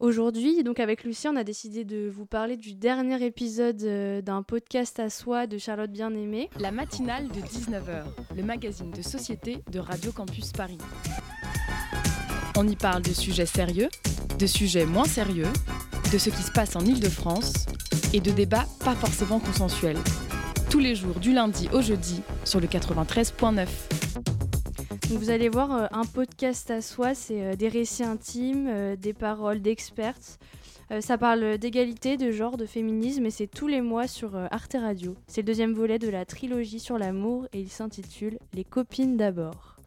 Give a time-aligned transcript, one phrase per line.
[0.00, 4.42] Aujourd'hui, donc avec Lucie, on a décidé de vous parler du dernier épisode euh, d'un
[4.42, 6.48] podcast à soi de Charlotte Bien-Aimée.
[6.58, 10.78] La matinale de 19h, le magazine de société de Radio Campus Paris.
[12.56, 13.90] On y parle de sujets sérieux,
[14.38, 15.48] de sujets moins sérieux,
[16.10, 17.66] de ce qui se passe en Ile-de-France
[18.14, 19.98] et de débats pas forcément consensuels.
[20.70, 23.99] Tous les jours du lundi au jeudi sur le 93.9.
[25.16, 29.12] vous allez voir euh, un podcast à soi, c'est euh, des récits intimes, euh, des
[29.12, 30.14] paroles d'experts.
[31.00, 35.14] ça parle d'égalité, de genre, de féminisme et c'est tous les mois sur Arte Radio.
[35.28, 39.79] C'est le deuxième volet de la trilogie sur l'amour et il s'intitule Les copines d'abord.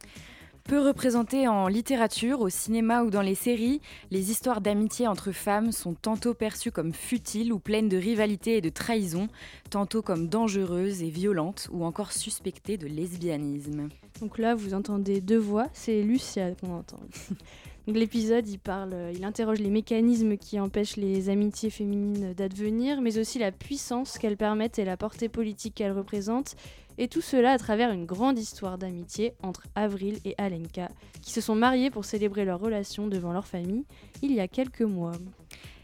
[0.66, 3.82] Peu représentées en littérature, au cinéma ou dans les séries,
[4.12, 8.62] les histoires d'amitié entre femmes sont tantôt perçues comme futiles ou pleines de rivalité et
[8.62, 9.28] de trahison,
[9.70, 13.90] tantôt comme dangereuses et violentes ou encore suspectées de lesbianisme.
[14.22, 17.00] Donc là, vous entendez deux voix, c'est Lucia qu'on entend.
[17.88, 23.40] L'épisode, il parle, il interroge les mécanismes qui empêchent les amitiés féminines d'advenir, mais aussi
[23.40, 26.56] la puissance qu'elles permettent et la portée politique qu'elles représentent,
[26.98, 30.90] et tout cela à travers une grande histoire d'amitié entre Avril et Alenka,
[31.22, 33.86] qui se sont mariés pour célébrer leur relation devant leur famille
[34.22, 35.14] il y a quelques mois.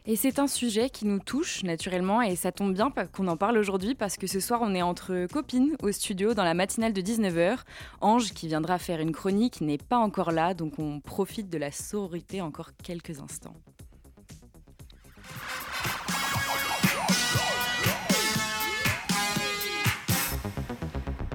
[0.06, 3.58] Et c'est un sujet qui nous touche naturellement et ça tombe bien qu'on en parle
[3.58, 7.02] aujourd'hui parce que ce soir on est entre copines au studio dans la matinale de
[7.02, 7.60] 19h.
[8.02, 11.72] Ange qui viendra faire une chronique n'est pas encore là donc on profite de la
[11.72, 13.54] sororité encore quelques instants.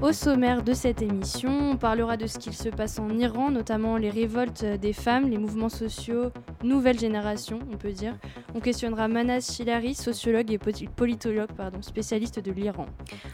[0.05, 3.97] Au sommaire de cette émission, on parlera de ce qu'il se passe en Iran, notamment
[3.97, 6.31] les révoltes des femmes, les mouvements sociaux,
[6.63, 8.13] nouvelle génération, on peut dire.
[8.55, 11.49] On questionnera Manas Shilari, sociologue et politologue,
[11.81, 12.85] spécialiste de l'Iran.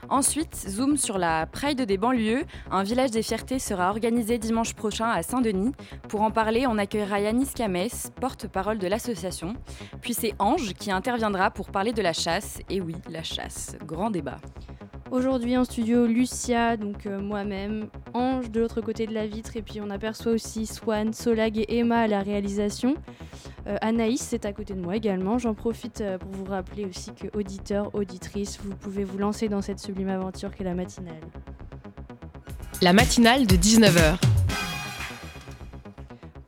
[0.08, 2.44] Ensuite, zoom sur la Pride des banlieues.
[2.70, 5.72] Un village des fiertés sera organisé dimanche prochain à Saint-Denis.
[6.08, 7.88] Pour en parler, on accueillera Yanis Kames,
[8.20, 9.54] porte-parole de l'association.
[10.02, 12.60] Puis c'est Ange qui interviendra pour parler de la chasse.
[12.70, 14.36] Et oui, la chasse, grand débat.
[15.10, 19.62] Aujourd'hui en studio, Lucia, donc euh, moi-même, Ange de l'autre côté de la vitre, et
[19.62, 22.94] puis on aperçoit aussi Swan, Solag et Emma à la réalisation.
[23.66, 25.36] Euh, Anaïs, c'est à côté de moi également.
[25.36, 29.62] J'en profite euh, pour vous rappeler aussi que auditeurs, auditrices, vous pouvez vous lancer dans
[29.62, 31.20] cette sublime aventure qu'est la matinale.
[32.80, 34.16] La matinale de 19h.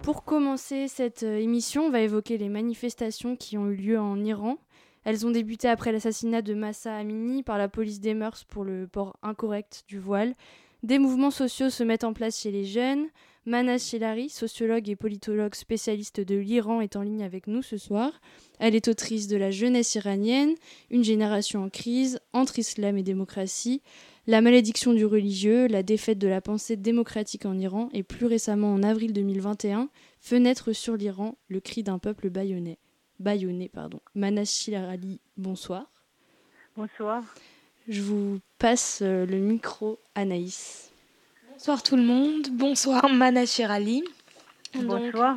[0.04, 4.58] Pour commencer cette émission, on va évoquer les manifestations qui ont eu lieu en Iran.
[5.04, 8.86] Elles ont débuté après l'assassinat de Massa Amini par la police des mœurs pour le
[8.86, 10.34] port incorrect du voile.
[10.82, 13.06] Des mouvements sociaux se mettent en place chez les jeunes.
[13.44, 18.20] Manas Shelari, sociologue et politologue spécialiste de l'Iran, est en ligne avec nous ce soir.
[18.60, 20.54] Elle est autrice de La jeunesse iranienne,
[20.90, 23.82] Une génération en crise, Entre islam et démocratie,
[24.28, 28.72] La malédiction du religieux, La défaite de la pensée démocratique en Iran et plus récemment
[28.72, 29.88] en avril 2021,
[30.20, 32.78] Fenêtre sur l'Iran, le cri d'un peuple bayonnais.
[33.22, 34.00] Bayonnais, pardon.
[34.20, 35.86] Ali, bonsoir.
[36.76, 37.22] Bonsoir.
[37.86, 40.90] Je vous passe euh, le micro, Anaïs.
[41.52, 42.48] Bonsoir tout le monde.
[42.50, 44.02] Bonsoir Ali.
[44.74, 45.36] Bonsoir.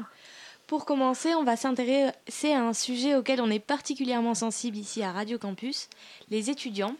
[0.66, 5.12] pour commencer, on va s'intéresser à un sujet auquel on est particulièrement sensible ici à
[5.12, 5.88] Radio Campus,
[6.32, 6.96] les étudiants.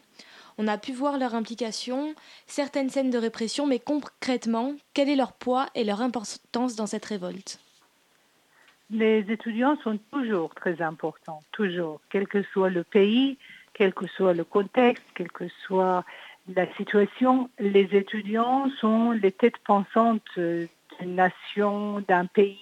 [0.60, 2.14] On a pu voir leur implication,
[2.46, 7.06] certaines scènes de répression, mais concrètement, quel est leur poids et leur importance dans cette
[7.06, 7.60] révolte?
[8.90, 13.38] Les étudiants sont toujours très importants, toujours, quel que soit le pays,
[13.74, 16.04] quel que soit le contexte, quelle que soit
[16.54, 22.60] la situation, les étudiants sont les têtes pensantes d'une nation, d'un pays,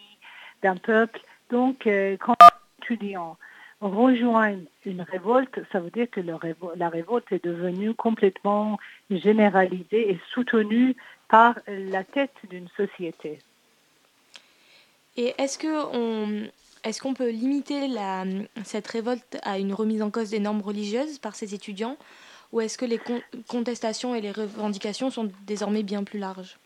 [0.61, 1.19] d'un peuple.
[1.49, 3.37] Donc, euh, quand les étudiants
[3.81, 8.79] rejoignent une révolte, ça veut dire que la révolte est devenue complètement
[9.09, 10.95] généralisée et soutenue
[11.27, 13.39] par la tête d'une société.
[15.15, 17.87] Et est-ce qu'on peut limiter
[18.63, 21.97] cette révolte à une remise en cause des normes religieuses par ces étudiants?
[22.51, 22.99] Ou est-ce que les
[23.47, 26.57] contestations et les revendications sont désormais bien plus larges?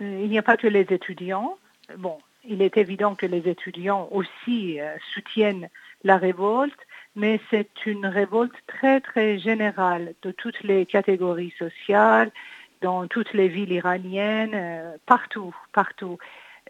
[0.00, 1.56] Euh, Il n'y a pas que les étudiants.
[1.98, 5.68] Bon, il est évident que les étudiants aussi euh, soutiennent
[6.02, 6.78] la révolte,
[7.14, 12.32] mais c'est une révolte très très générale de toutes les catégories sociales,
[12.80, 16.18] dans toutes les villes iraniennes, euh, partout, partout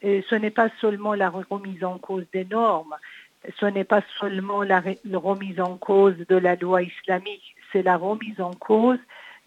[0.05, 2.95] ce n'est pas seulement la remise en cause des normes,
[3.59, 4.83] ce n'est pas seulement la,
[5.15, 8.99] remise en cause de la loi islamique, c'est la remise en cause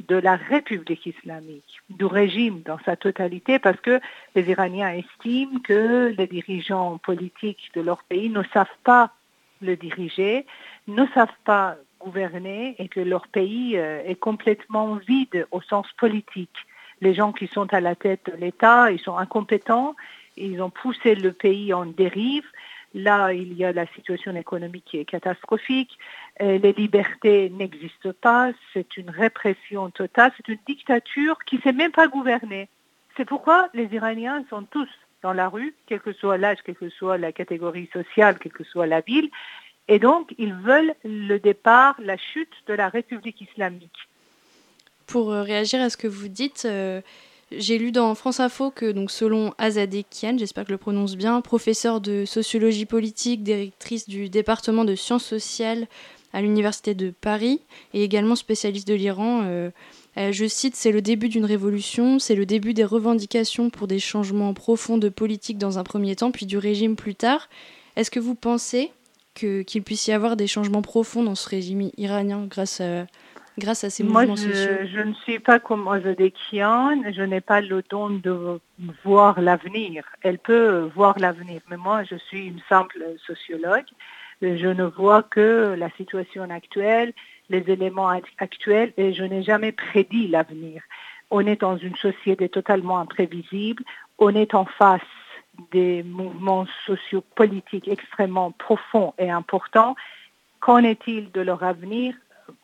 [0.07, 4.00] de la République islamique, du régime dans sa totalité, parce que
[4.36, 9.12] les Iraniens estiment que les dirigeants politiques de leur pays ne savent pas
[9.62, 10.45] le diriger,
[10.88, 16.56] ne savent pas gouverner et que leur pays euh, est complètement vide au sens politique.
[17.01, 19.95] Les gens qui sont à la tête de l'État, ils sont incompétents
[20.38, 22.45] ils ont poussé le pays en dérive.
[22.94, 25.98] Là, il y a la situation économique qui est catastrophique.
[26.42, 28.51] Euh, les libertés n'existent pas.
[28.74, 30.31] C'est une répression totale.
[30.38, 32.69] C'est une dictature qui ne sait même pas gouverner.
[33.16, 34.89] C'est pourquoi les Iraniens sont tous
[35.24, 38.63] dans la rue, quel que soit l'âge, quelle que soit la catégorie sociale, quelle que
[38.63, 39.30] soit la ville.
[39.88, 44.07] Et donc, ils veulent le départ, la chute de la République islamique.
[45.07, 47.01] Pour euh, réagir à ce que vous dites, euh,
[47.52, 51.16] j'ai lu dans France Info que, donc, selon Azadeh Kian, j'espère que je le prononce
[51.16, 55.88] bien, professeur de sociologie politique, directrice du département de sciences sociales
[56.34, 57.62] à l'Université de Paris
[57.94, 59.70] et également spécialiste de l'Iran, euh,
[60.18, 64.54] je cite, c'est le début d'une révolution, c'est le début des revendications pour des changements
[64.54, 67.50] profonds de politique dans un premier temps, puis du régime plus tard.
[67.96, 68.92] Est-ce que vous pensez
[69.36, 73.06] qu'il puisse y avoir des changements profonds dans ce régime iranien grâce à,
[73.57, 77.62] grâce à ces mouvements je, sociaux Je ne suis pas comme Ozadekian, je n'ai pas
[77.62, 78.59] le don de
[79.04, 80.06] voir l'avenir.
[80.21, 83.86] Elle peut voir l'avenir, mais moi je suis une simple sociologue.
[84.42, 87.13] Je ne vois que la situation actuelle,
[87.50, 90.83] les éléments actuels et je n'ai jamais prédit l'avenir.
[91.31, 93.83] On est dans une société totalement imprévisible,
[94.19, 95.01] on est en face
[95.71, 99.95] des mouvements sociopolitiques extrêmement profonds et importants.
[100.60, 102.13] Qu'en est-il de leur avenir?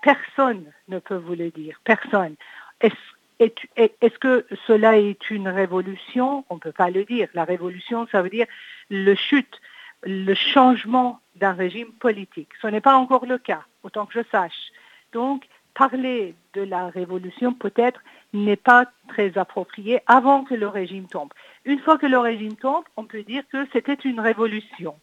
[0.02, 2.36] Personne ne peut vous le dire, personne.
[2.80, 6.46] Est-ce que cela est une révolution?
[6.50, 7.28] On ne peut pas le dire.
[7.34, 8.48] La révolution, ça veut dire
[8.90, 9.62] le chute,
[10.04, 12.50] le changement d'un régime politique.
[12.62, 14.72] Ce n'est pas encore le cas, autant que je sache.
[15.14, 18.02] Donc, parler de la révolution peut-être
[18.34, 21.34] n'est pas très approprié avant que le régime tombe.
[21.66, 24.96] Une fois que le régime tombe, on peut dire que c'était une révolution.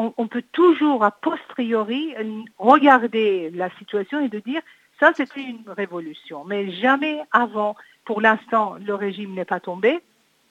[0.00, 2.14] On, peut toujours a posteriori
[2.56, 4.62] regarder la situation et de dire
[5.00, 7.74] ça c'était une révolution, mais jamais avant.
[8.04, 9.98] Pour l'instant, le régime n'est pas tombé.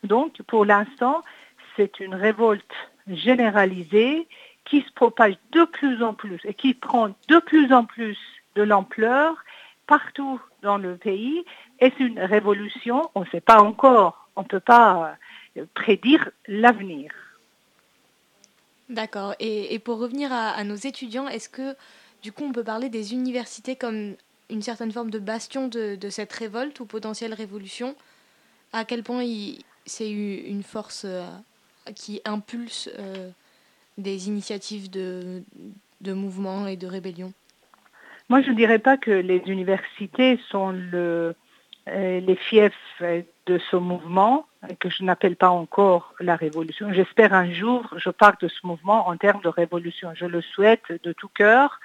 [0.04, 1.24] Donc, pour l'instant,
[1.78, 2.76] c'est une révolte
[3.08, 4.28] généralisée
[4.66, 8.18] qui se propage de plus en plus et qui prend de plus en plus
[8.56, 9.34] de l'ampleur
[9.88, 11.46] partout dans le pays.
[11.80, 14.28] Est-ce une révolution On ne sait pas encore.
[14.36, 15.16] On ne peut pas
[15.74, 17.12] prédire l'avenir.
[18.90, 19.36] D'accord.
[19.40, 21.76] Et, pour revenir à, nos étudiants, est-ce que
[22.24, 24.16] du coup on peut parler des universités comme
[24.50, 27.96] une certaine forme de bastion de, cette révolte ou potentielle révolution?
[28.74, 29.24] À quel point
[29.86, 31.26] c'est une force euh,
[31.96, 33.30] qui impulse euh,
[33.98, 35.44] des initiatives de,
[36.02, 37.34] de mouvement et de rébellion
[38.30, 41.34] moi, je ne dirais pas que les universités sont euh,
[41.86, 43.02] les fiefs
[43.48, 44.46] de ce mouvement,
[44.80, 46.92] que je n'appelle pas encore la révolution.
[46.92, 50.12] J'espère un jour, je parle de ce mouvement en termes de révolution.
[50.14, 51.80] Je le souhaite de tout cœur,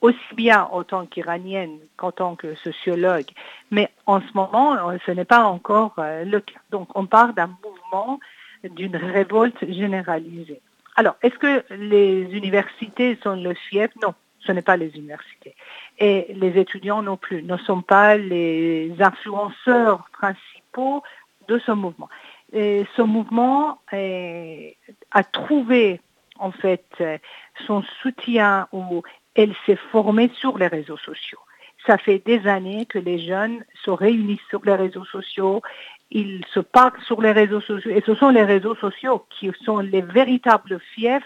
[0.00, 3.30] aussi bien en tant qu'iranienne qu'en tant que sociologue.
[3.70, 4.76] Mais en ce moment,
[5.06, 6.60] ce n'est pas encore euh, le cas.
[6.70, 8.20] Donc, on parle d'un mouvement,
[8.64, 10.60] d'une révolte généralisée.
[10.96, 13.90] Alors, est-ce que les universités sont le fief?
[14.02, 14.14] Non
[14.46, 15.54] ce n'est pas les universités.
[15.98, 20.55] Et les étudiants non plus ne sont pas les influenceurs principaux
[21.48, 22.08] de ce mouvement.
[22.52, 26.00] Ce mouvement a trouvé
[26.38, 26.86] en fait
[27.66, 29.02] son soutien ou
[29.34, 31.38] elle s'est formée sur les réseaux sociaux.
[31.86, 35.62] Ça fait des années que les jeunes se réunissent sur les réseaux sociaux,
[36.10, 39.78] ils se parlent sur les réseaux sociaux et ce sont les réseaux sociaux qui sont
[39.78, 41.22] les véritables fiefs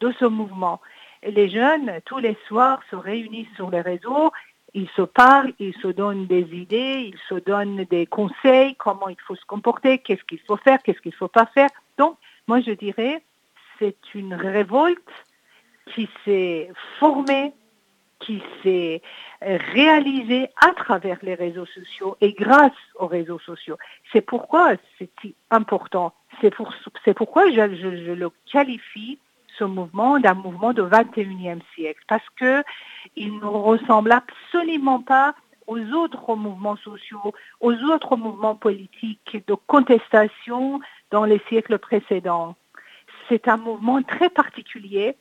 [0.00, 0.80] de ce mouvement
[1.24, 4.30] les jeunes, tous les soirs, se réunissent sur les réseaux,
[4.74, 9.20] ils se parlent, ils se donnent des idées, ils se donnent des conseils, comment il
[9.26, 11.70] faut se comporter, qu'est-ce qu'il faut faire, qu'est-ce qu'il ne faut pas faire.
[11.96, 12.16] Donc,
[12.48, 13.22] moi, je dirais,
[13.78, 14.98] c'est une révolte
[15.94, 17.52] qui s'est formée,
[18.18, 19.02] qui s'est
[19.40, 23.76] réalisée à travers les réseaux sociaux et grâce aux réseaux sociaux.
[24.12, 25.10] C'est pourquoi c'est
[25.50, 26.14] important.
[26.40, 26.72] C'est pour,
[27.16, 29.18] pourquoi je, le qualifie
[29.58, 35.34] ce mouvement d'un mouvement du 21e siècle parce qu'il ne ressemble absolument pas
[35.66, 40.80] aux autres mouvements sociaux, aux autres mouvements politiques de contestation
[41.10, 42.56] dans les siècles précédents.
[43.28, 45.16] C'est un mouvement très particulier,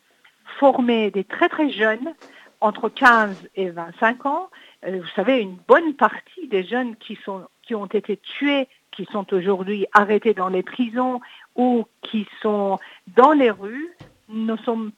[0.60, 2.14] formé des très très jeunes,
[2.60, 4.50] entre 15 et 25 ans.
[4.86, 9.06] Euh, vous savez, une bonne partie des jeunes qui, sont, qui ont été tués, qui
[9.12, 11.20] sont aujourd'hui arrêtés dans les prisons
[11.56, 12.80] ou qui sont
[13.16, 13.92] dans les rues,
[14.34, 14.92] n'ont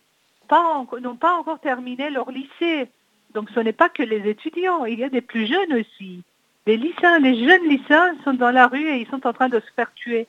[1.17, 2.87] pas encore terminé leur lycée.
[3.33, 6.23] Donc ce n'est pas que les étudiants, il y a des plus jeunes aussi.
[6.65, 9.59] Les lycéens, les jeunes lycéens sont dans la rue et ils sont en train de
[9.59, 10.27] se faire tuer.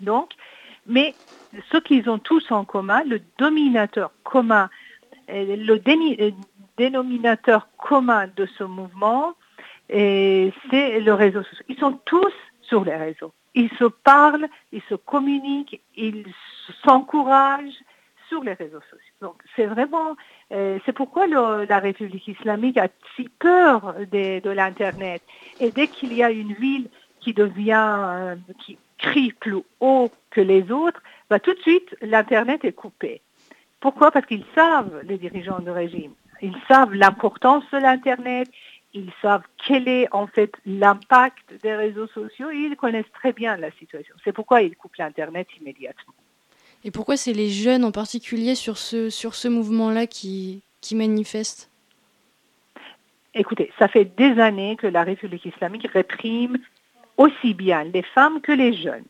[0.00, 0.32] Donc,
[0.86, 1.14] mais
[1.70, 4.70] ce qu'ils ont tous en commun, le dominateur commun,
[5.30, 6.30] euh, le euh,
[6.76, 9.34] dénominateur commun de ce mouvement,
[9.88, 10.52] c'est
[11.00, 11.64] le réseau social.
[11.68, 12.32] Ils sont tous
[12.62, 13.32] sur les réseaux.
[13.54, 16.26] Ils se parlent, ils se communiquent, ils
[16.84, 17.82] s'encouragent,
[18.28, 19.14] sur les réseaux sociaux.
[19.20, 20.16] Donc c'est vraiment,
[20.52, 25.22] euh, c'est pourquoi la République islamique a si peur de, l'Internet.
[25.60, 26.88] Et dès qu'il y a une ville
[27.20, 32.64] qui devient, euh, qui crie plus haut que les autres, bah, tout de suite l'Internet
[32.64, 33.20] est coupé.
[33.80, 34.10] Pourquoi?
[34.10, 38.48] Parce qu'ils savent, les dirigeants du régime, ils savent l'importance de l'Internet,
[38.94, 43.56] ils savent quel est en fait l'impact des réseaux sociaux et ils connaissent très bien
[43.56, 44.14] la situation.
[44.24, 46.14] C'est pourquoi ils coupent l'Internet immédiatement.
[46.84, 51.70] Et pourquoi c'est les jeunes en particulier sur ce, sur ce mouvement-là qui, qui manifestent?
[53.34, 56.58] Écoutez, ça fait des années que la République islamique réprime
[57.16, 59.04] aussi bien les femmes que les jeunes.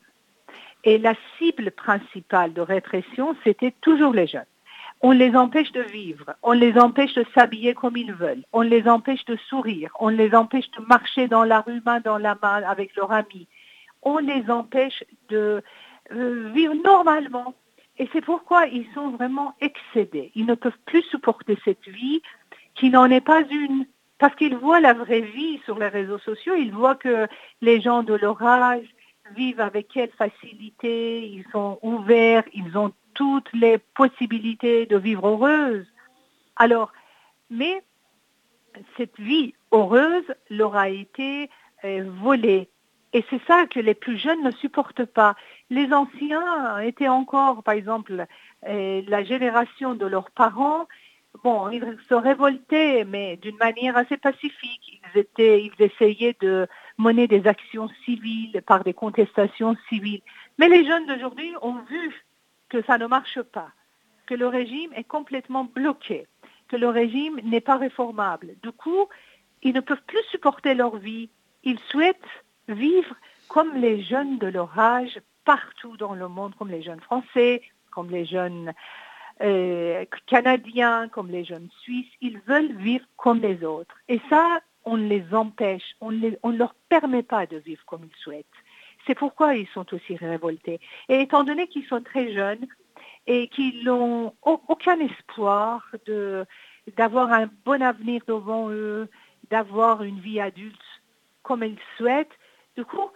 [0.85, 4.47] Et la cible principale de répression, c'était toujours les jeunes.
[5.03, 8.89] On les empêche de vivre, on les empêche de s'habiller comme ils veulent, on les
[8.89, 12.63] empêche de sourire, on les empêche de marcher dans la rue main dans la main
[12.63, 13.47] avec leurs amis,
[14.03, 15.63] on les empêche de
[16.13, 17.55] euh, vivre normalement.
[17.99, 20.31] Et c'est pourquoi ils sont vraiment excédés.
[20.35, 22.21] Ils ne peuvent plus supporter cette vie
[22.75, 23.87] qui n'en est pas une.
[24.19, 27.27] Parce qu'ils voient la vraie vie sur les réseaux sociaux, ils voient que
[27.61, 28.87] les gens de leur âge
[29.35, 35.87] vivent avec quelle facilité, ils sont ouverts, ils ont toutes les possibilités de vivre heureuse.
[36.57, 36.93] Alors,
[37.51, 37.83] mais
[38.97, 41.51] cette vie heureuse leur a été
[41.85, 42.69] euh, volée.
[43.13, 45.37] Et c'est ça que les plus jeunes ne supportent pas.
[45.71, 48.27] Les anciens étaient encore, par exemple,
[48.69, 50.87] euh, la génération de leurs parents,
[51.43, 55.01] bon, ils se révoltaient, mais d'une manière assez pacifique.
[55.15, 56.69] Ils, ils essayaient de
[56.99, 60.23] mener des actions civiles par des contestations civiles.
[60.59, 62.25] Mais les jeunes d'aujourd'hui ont vu
[62.69, 63.71] que ça ne marche pas,
[64.27, 66.27] que le régime est complètement bloqué,
[66.69, 68.55] que le régime n'est pas réformable.
[68.63, 69.07] Du coup,
[69.63, 71.29] ils ne peuvent plus supporter leur vie.
[71.65, 72.17] Ils souhaitent
[72.69, 73.15] vivre
[73.49, 78.11] comme les jeunes de leur âge partout dans le monde, comme les jeunes français, comme
[78.11, 78.75] les jeunes
[79.41, 82.13] euh, canadiens, comme les jeunes suisses.
[82.21, 83.97] Ils veulent vivre comme les autres.
[84.09, 88.47] Et ça, on les empêche, on ne leur permet pas de vivre comme ils souhaitent.
[89.07, 90.81] C'est pourquoi ils sont aussi révoltés.
[91.09, 92.67] Et étant donné qu'ils sont très jeunes
[93.27, 95.91] et qu'ils n'ont aucun espoir
[96.97, 99.09] d'avoir un bon avenir devant eux,
[99.51, 100.77] d'avoir une vie adulte
[101.43, 102.37] comme ils souhaitent,
[102.77, 103.11] du coup,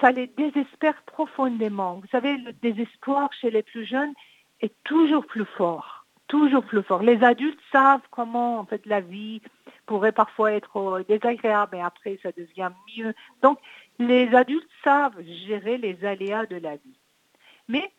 [0.00, 1.94] ça les désespère profondément.
[1.94, 4.12] Vous savez, le désespoir chez les plus jeunes
[4.60, 7.02] est toujours plus fort, toujours plus fort.
[7.02, 9.42] Les adultes savent comment en fait la vie
[9.86, 13.14] pourrait parfois être désagréable, mais après ça devient mieux.
[13.42, 13.58] Donc
[13.98, 16.98] les adultes savent gérer les aléas de la vie.
[17.68, 17.90] Mais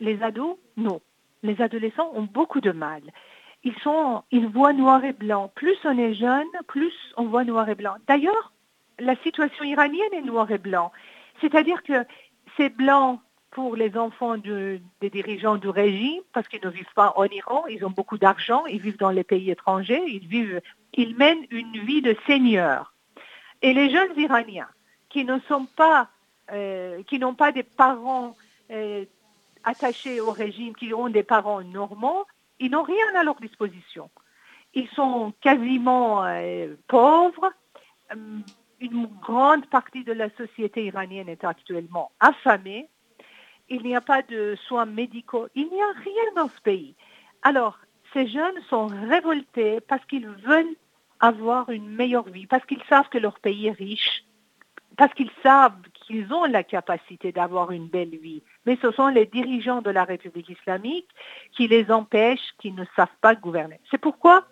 [0.00, 1.00] les ados, non.
[1.42, 3.02] Les adolescents ont beaucoup de mal.
[3.64, 5.50] Ils, sont, ils voient noir et blanc.
[5.54, 7.94] Plus on est jeune, plus on voit noir et blanc.
[8.08, 8.52] D'ailleurs,
[8.98, 10.92] la situation iranienne est noir et blanc.
[11.40, 12.04] C'est-à-dire que
[12.56, 13.20] c'est blanc
[13.52, 17.84] pour les enfants des dirigeants du régime parce qu'ils ne vivent pas en Iran, ils
[17.84, 20.60] ont beaucoup d'argent, ils vivent dans les pays étrangers, ils, vivent,
[20.94, 22.94] ils mènent une vie de seigneur.
[23.60, 24.68] Et les jeunes Iraniens,
[25.10, 26.08] qui ne sont pas,
[26.50, 28.34] euh, qui n'ont pas des parents
[28.70, 29.04] euh,
[29.64, 32.24] attachés au régime, qui ont des parents normands,
[32.58, 34.10] ils n'ont rien à leur disposition.
[34.74, 37.52] Ils sont quasiment euh, pauvres.
[38.82, 42.88] Une grande partie de la société iranienne est actuellement affamée.
[43.68, 45.46] Il n'y a pas de soins médicaux.
[45.54, 46.96] Il n'y a rien dans ce pays.
[47.42, 47.78] Alors,
[48.12, 50.74] ces jeunes sont révoltés parce qu'ils veulent
[51.20, 54.24] avoir une meilleure vie, parce qu'ils savent que leur pays est riche,
[54.96, 58.42] parce qu'ils savent qu'ils ont la capacité d'avoir une belle vie.
[58.66, 61.08] Mais ce sont les dirigeants de la République islamique
[61.52, 63.78] qui les empêchent, qui ne savent pas gouverner.
[63.92, 64.44] C'est pourquoi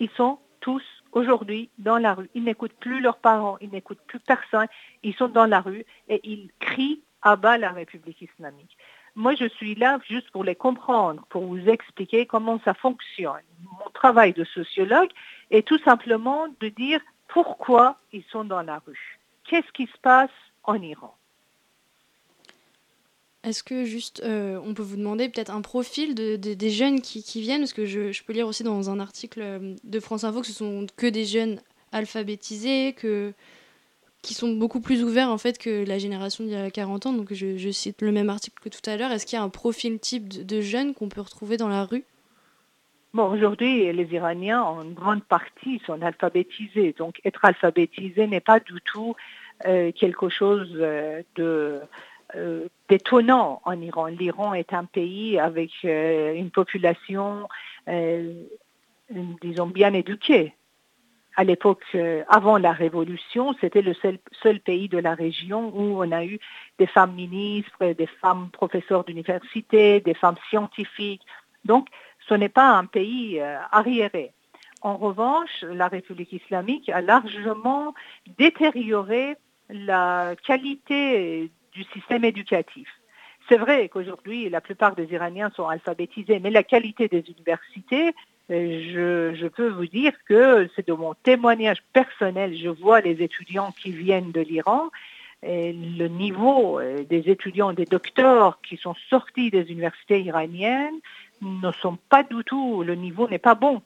[0.00, 0.82] ils sont tous
[1.16, 2.30] aujourd'hui dans la rue.
[2.34, 4.68] Ils n'écoutent plus leurs parents, ils n'écoutent plus personne.
[5.02, 8.76] Ils sont dans la rue et ils crient à bas la République islamique.
[9.16, 13.42] Moi, je suis là juste pour les comprendre, pour vous expliquer comment ça fonctionne.
[13.62, 15.10] Mon travail de sociologue
[15.50, 20.30] est tout simplement de dire pourquoi ils sont dans la rue qu'est-ce qui se passe
[20.64, 21.14] en Iran?
[23.46, 27.22] Est-ce que juste, euh, on peut vous demander peut-être un profil de, des jeunes qui,
[27.40, 27.60] viennent?
[27.60, 30.52] Parce que je, peux lire aussi dans un article euh, de France Info que ce
[30.52, 31.60] sont que des jeunes
[31.92, 32.96] alphabétisés,
[34.22, 37.12] qui sont beaucoup plus ouverts en fait que la génération d'il y a 40 ans.
[37.12, 39.12] Donc je, cite le même article que tout à l'heure.
[39.12, 42.02] Est-ce qu'il y a un profil type de, jeunes qu'on peut retrouver dans la rue?
[43.14, 46.96] Bon, aujourd'hui, les Iraniens, en grande partie, sont alphabétisés.
[46.98, 49.14] Donc, être alphabétisé n'est pas du tout
[49.66, 51.80] euh, quelque chose de
[52.34, 54.06] euh, d'étonnant en Iran.
[54.06, 57.48] L'Iran est un pays avec une population,
[59.42, 60.54] disons, bien éduquée.
[61.36, 61.84] À l'époque,
[62.28, 66.38] avant la Révolution, c'était le seul, pays de la région où on a eu
[66.78, 71.26] des femmes ministres, des femmes professeurs d'université, des femmes scientifiques,
[71.64, 71.88] Donc,
[72.28, 73.40] ce n'est pas un pays
[73.70, 74.32] arriéré.
[74.82, 77.94] En revanche, la République islamique a largement
[78.38, 79.36] détérioré
[79.68, 82.88] la qualité du système éducatif.
[83.48, 88.12] C'est vrai qu'aujourd'hui, la plupart des Iraniens sont alphabétisés, mais la qualité des universités,
[88.50, 93.72] euh, je, peux vous dire que c'est de mon témoignage personnel, je vois les étudiants
[93.80, 94.90] qui viennent de l'Iran,
[95.42, 100.98] le niveau euh, des étudiants, des docteurs qui sont sortis des universités iraniennes
[101.42, 103.82] ne sont pas du tout, le niveau n'est pas bon.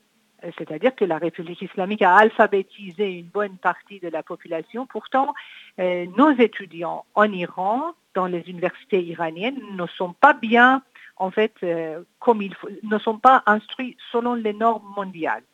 [0.58, 4.86] C'est-à-dire que la République islamique a alphabétisé une bonne partie de la population.
[4.86, 5.34] Pourtant,
[5.78, 10.82] euh, nos étudiants en Iran, dans les universités iraniennes, ne sont pas bien,
[11.16, 15.44] en fait, euh, comme il faut, ne sont pas instruits selon les normes mondiales.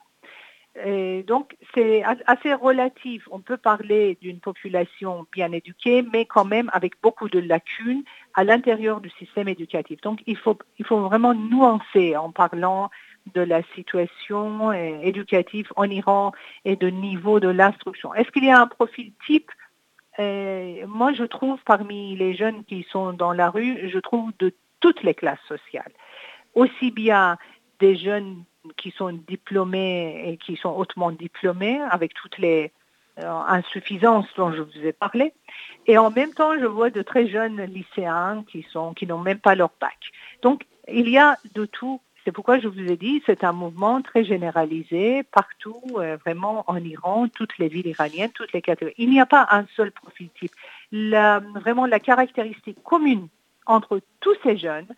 [0.84, 3.26] Et donc, c'est assez relatif.
[3.30, 8.04] On peut parler d'une population bien éduquée, mais quand même avec beaucoup de lacunes
[8.36, 10.00] à l'intérieur du système éducatif.
[10.02, 12.90] Donc, il faut, il faut vraiment nuancer en parlant
[13.34, 16.32] de la situation euh, éducative en Iran
[16.64, 18.14] et de niveau de l'instruction.
[18.14, 19.50] Est-ce qu'il y a un profil type?
[20.18, 24.54] Euh, Moi, je trouve parmi les jeunes qui sont dans la rue, je trouve de
[24.80, 25.92] toutes les classes sociales.
[26.54, 27.38] Aussi bien
[27.80, 28.44] des jeunes
[28.76, 32.72] qui sont diplômés et qui sont hautement diplômés avec toutes les
[33.18, 35.32] euh, insuffisances dont je vous ai parlé.
[35.86, 39.38] Et en même temps, je vois de très jeunes lycéens qui sont qui n'ont même
[39.38, 40.12] pas leur bac.
[40.42, 44.02] Donc, il y a de tout c'est pourquoi je vous ai dit, c'est un mouvement
[44.02, 48.96] très généralisé partout, euh, vraiment en Iran, toutes les villes iraniennes, toutes les catégories.
[48.98, 50.50] Il n'y a pas un seul profil type.
[50.90, 53.28] vraiment, la caractéristique commune
[53.64, 54.88] entre tous ces jeunes,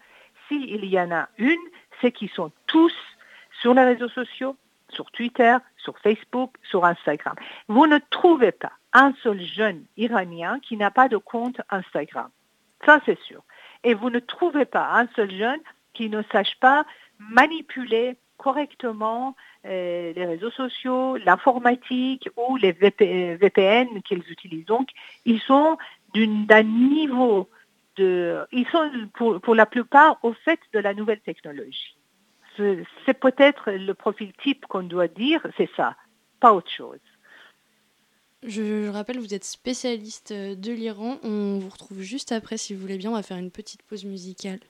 [0.49, 1.61] s'il y en a une,
[2.01, 2.95] c'est qu'ils sont tous
[3.61, 4.57] sur les réseaux sociaux,
[4.89, 7.35] sur Twitter, sur Facebook, sur Instagram.
[7.69, 12.29] Vous ne trouvez pas un seul jeune iranien qui n'a pas de compte Instagram.
[12.85, 13.43] Ça, c'est sûr.
[13.85, 15.61] Et vous ne trouvez pas un seul jeune
[15.95, 16.85] qui ne sache pas
[17.19, 19.37] manipuler correctement
[19.67, 24.67] euh, les réseaux sociaux, l'informatique ou les VPN qu'ils utilisent.
[24.67, 24.89] Donc,
[25.25, 25.79] ils sont
[26.15, 27.49] d'un niveau
[27.97, 28.45] de...
[28.53, 31.97] Ils sont pour, pour la plupart au fait de la nouvelle technologie.
[32.57, 35.95] C'est peut-être le profil type qu'on doit dire, c'est ça,
[36.41, 36.99] pas autre chose.
[38.47, 41.19] Je, rappelle, vous êtes spécialiste de l'Iran.
[41.23, 43.11] On vous retrouve juste après, si vous voulez bien.
[43.11, 44.61] On va faire une petite pause musicale.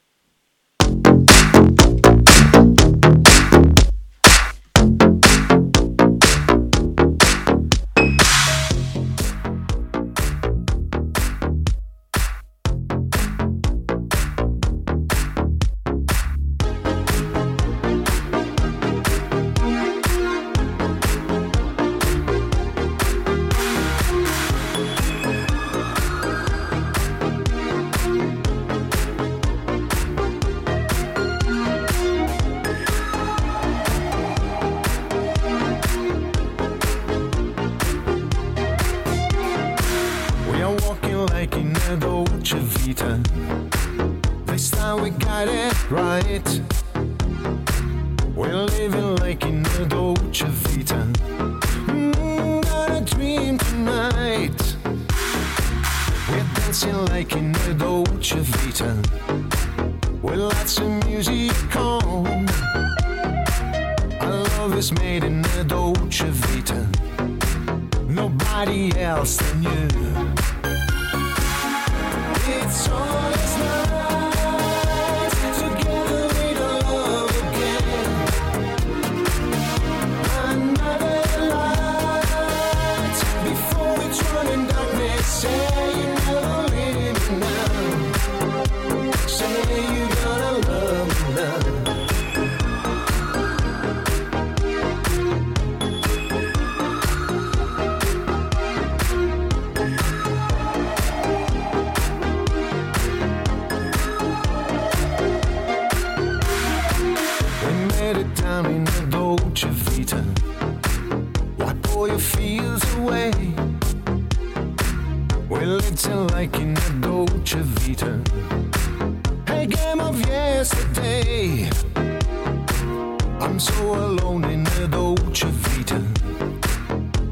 [123.41, 126.03] I'm so alone in the Dolce Vita.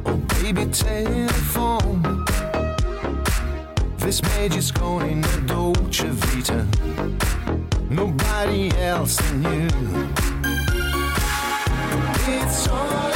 [0.06, 2.24] Oh, baby, telephone.
[3.98, 6.66] This page is gone in the Dolce Vita.
[7.90, 9.68] Nobody else than you.
[12.28, 13.15] It's all.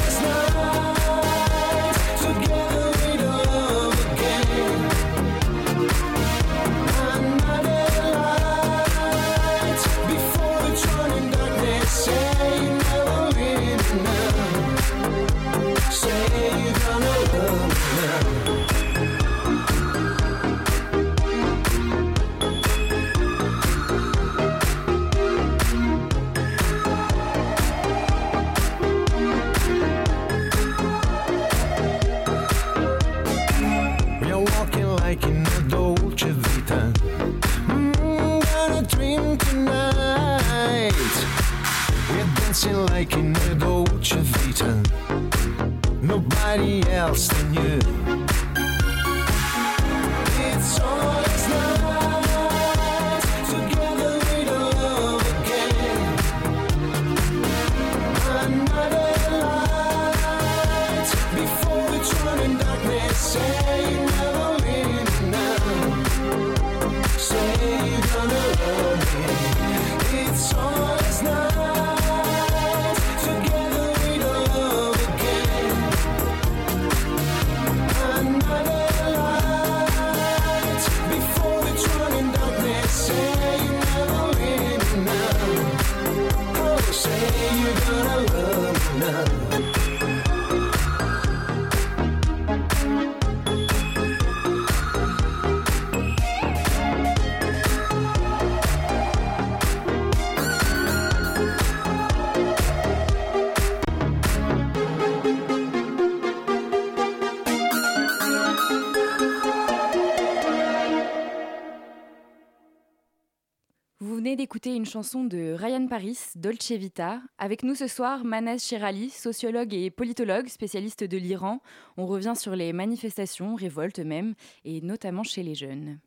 [114.90, 117.22] Chanson de Ryan Paris, Dolce Vita.
[117.38, 121.60] Avec nous ce soir, Manaz Shirali, sociologue et politologue, spécialiste de l'Iran.
[121.96, 126.00] On revient sur les manifestations, révoltes même, et notamment chez les jeunes.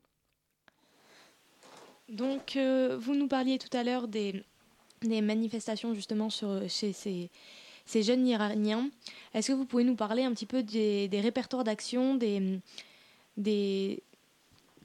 [2.09, 4.43] Donc, euh, vous nous parliez tout à l'heure des,
[5.01, 7.31] des manifestations justement sur, chez ces,
[7.85, 8.89] ces jeunes Iraniens.
[9.33, 12.59] Est-ce que vous pouvez nous parler un petit peu des, des répertoires d'action, des,
[13.37, 14.03] des,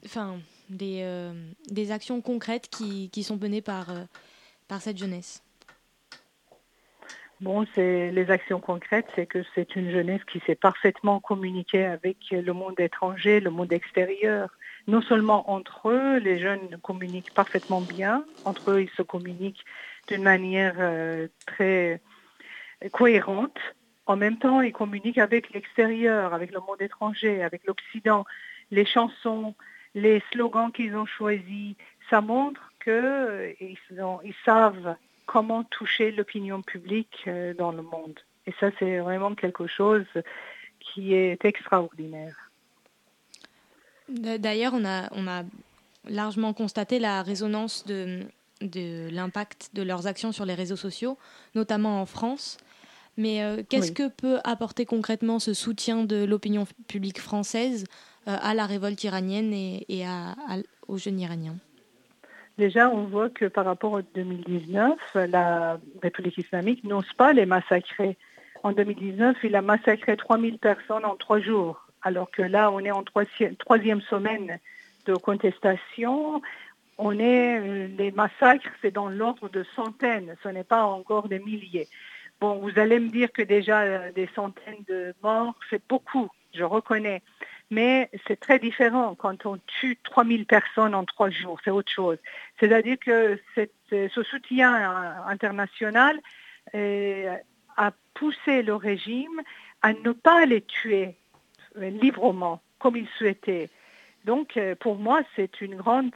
[0.05, 1.33] enfin, des, euh,
[1.69, 4.03] des actions concrètes qui, qui sont menées par, euh,
[4.67, 5.43] par cette jeunesse
[7.41, 12.17] Bon, c'est les actions concrètes, c'est que c'est une jeunesse qui sait parfaitement communiquer avec
[12.31, 14.49] le monde étranger, le monde extérieur.
[14.87, 19.63] Non seulement entre eux, les jeunes communiquent parfaitement bien, entre eux ils se communiquent
[20.09, 22.01] d'une manière euh, très
[22.91, 23.57] cohérente.
[24.05, 28.25] En même temps, ils communiquent avec l'extérieur, avec le monde étranger, avec l'Occident.
[28.71, 29.55] Les chansons,
[29.95, 31.75] les slogans qu'ils ont choisis,
[32.09, 33.55] ça montre qu'ils
[33.91, 38.19] ils savent comment toucher l'opinion publique euh, dans le monde.
[38.47, 40.05] Et ça, c'est vraiment quelque chose
[40.79, 42.35] qui est extraordinaire.
[44.07, 45.43] D'ailleurs, on a, on a
[46.07, 48.21] largement constaté la résonance de,
[48.61, 51.17] de l'impact de leurs actions sur les réseaux sociaux,
[51.53, 52.57] notamment en France.
[53.17, 53.93] Mais euh, qu'est-ce Oui.
[53.93, 57.93] que peut apporter concrètement ce soutien de l'opinion publique française euh,
[58.25, 60.35] à la révolte iranienne et, à-
[60.87, 61.55] aux jeunes iraniens
[62.57, 68.17] Déjà, on voit que par rapport à 2019, la République islamique n'ose pas les massacrer.
[68.63, 72.91] En 2019, il a massacré 3000 personnes en trois jours, alors que là, on est
[72.91, 74.59] en troisième, troisième semaine
[75.05, 76.41] de contestation.
[76.97, 81.39] On est, euh, les massacres, c'est dans l'ordre de centaines, ce n'est pas encore des
[81.39, 81.87] milliers.
[82.41, 86.63] Bon, vous allez me dire que déjà euh, des centaines de morts, c'est beaucoup, je
[86.65, 87.21] reconnais.
[87.71, 92.17] Mais c'est très différent quand on tue 3000 personnes en trois jours, c'est autre chose.
[92.59, 96.19] C'est-à-dire que ce soutien euh, international
[96.73, 97.35] euh,
[97.77, 99.41] a poussé le régime
[99.83, 101.15] à ne pas les tuer
[101.77, 103.69] euh, librement comme il souhaitait.
[104.25, 106.13] Donc, pour moi, c'est une grande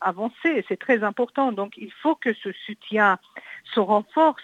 [0.00, 1.52] avancée, c'est très important.
[1.52, 3.18] Donc, il faut que ce soutien
[3.74, 4.42] se renforce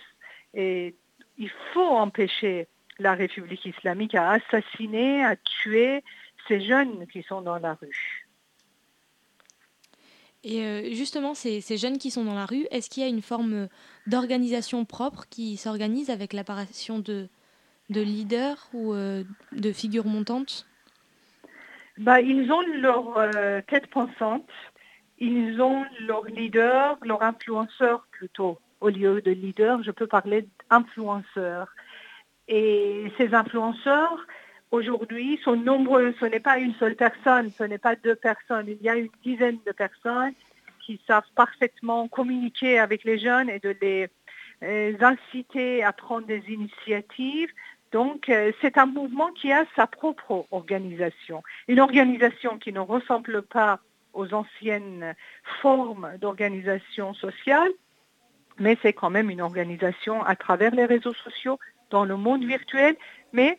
[0.53, 0.95] et
[1.39, 2.69] il faut empêcher
[2.99, 6.05] la République islamique à assassiner, à tuer
[6.49, 8.25] ces jeunes qui sont dans la rue.
[10.45, 13.09] Et euh, justement, ces, ces jeunes qui sont dans la rue, est-ce qu'il y a
[13.09, 13.69] une forme
[14.07, 17.29] d'organisation propre qui s'organise avec l'apparition de,
[17.89, 20.67] de leaders ou euh, de figures montantes?
[21.97, 24.51] Bah, ils ont leur euh, tête pensante,
[25.19, 28.59] ils ont leur leader, leur influenceur plutôt.
[28.81, 31.69] Au lieu de leader, je peux parler d'influenceurs.
[32.49, 34.27] Et ces influenceurs,
[34.71, 36.15] aujourd'hui, sont nombreux.
[36.21, 38.67] Ce n'est pas une seule personne, ce n'est pas deux personnes.
[38.69, 40.33] Il y a une dizaine de personnes
[40.85, 44.09] qui savent parfaitement communiquer avec les jeunes et de les
[44.63, 47.51] euh, inciter à prendre des initiatives.
[47.93, 51.43] Donc, euh, c'est un mouvement qui a sa propre organisation.
[51.69, 53.81] Une organisation qui ne ressemble pas
[54.13, 55.15] aux anciennes
[55.61, 57.71] formes d'organisation sociale,
[58.59, 61.59] mais c'est quand même une organisation à travers les réseaux sociaux,
[61.91, 62.97] dans le monde virtuel,
[63.33, 63.59] mais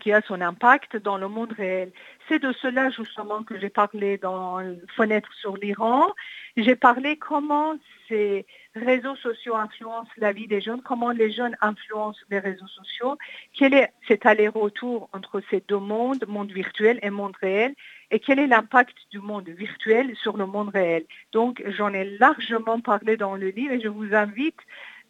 [0.00, 1.92] qui a son impact dans le monde réel.
[2.28, 4.58] C'est de cela justement que j'ai parlé dans
[4.96, 6.08] Fenêtre sur l'Iran.
[6.56, 7.74] J'ai parlé comment
[8.08, 13.16] ces réseaux sociaux influencent la vie des jeunes, comment les jeunes influencent les réseaux sociaux,
[13.56, 17.74] quel est cet aller-retour entre ces deux mondes, monde virtuel et monde réel,
[18.10, 21.04] et quel est l'impact du monde virtuel sur le monde réel?
[21.32, 24.58] Donc j'en ai largement parlé dans le livre et je vous invite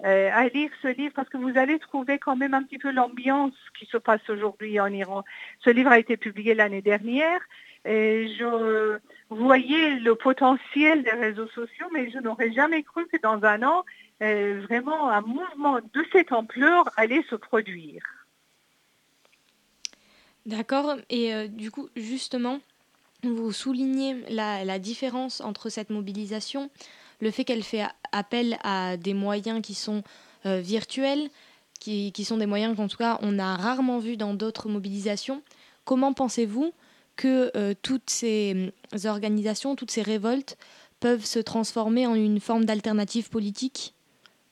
[0.02, 2.90] euh, à lire ce livre parce que vous allez trouver quand même un petit peu
[2.90, 5.24] l'ambiance qui se passe aujourd'hui en Iran.
[5.60, 7.40] Ce livre a été publié l'année dernière
[7.84, 8.98] et je
[9.30, 13.84] voyais le potentiel des réseaux sociaux, mais je n'aurais jamais cru que dans un an,
[14.22, 18.02] euh, vraiment un mouvement de cette ampleur allait se produire.
[20.46, 20.96] D'accord.
[21.08, 22.60] Et euh, du coup, justement,
[23.22, 26.70] vous soulignez la, la différence entre cette mobilisation,
[27.20, 30.02] le fait qu'elle fait appel à des moyens qui sont
[30.46, 31.28] euh, virtuels,
[31.80, 35.42] qui, qui sont des moyens qu'en tout cas on a rarement vus dans d'autres mobilisations.
[35.84, 36.72] Comment pensez-vous
[37.16, 40.56] que euh, toutes ces euh, organisations, toutes ces révoltes
[41.00, 43.94] peuvent se transformer en une forme d'alternative politique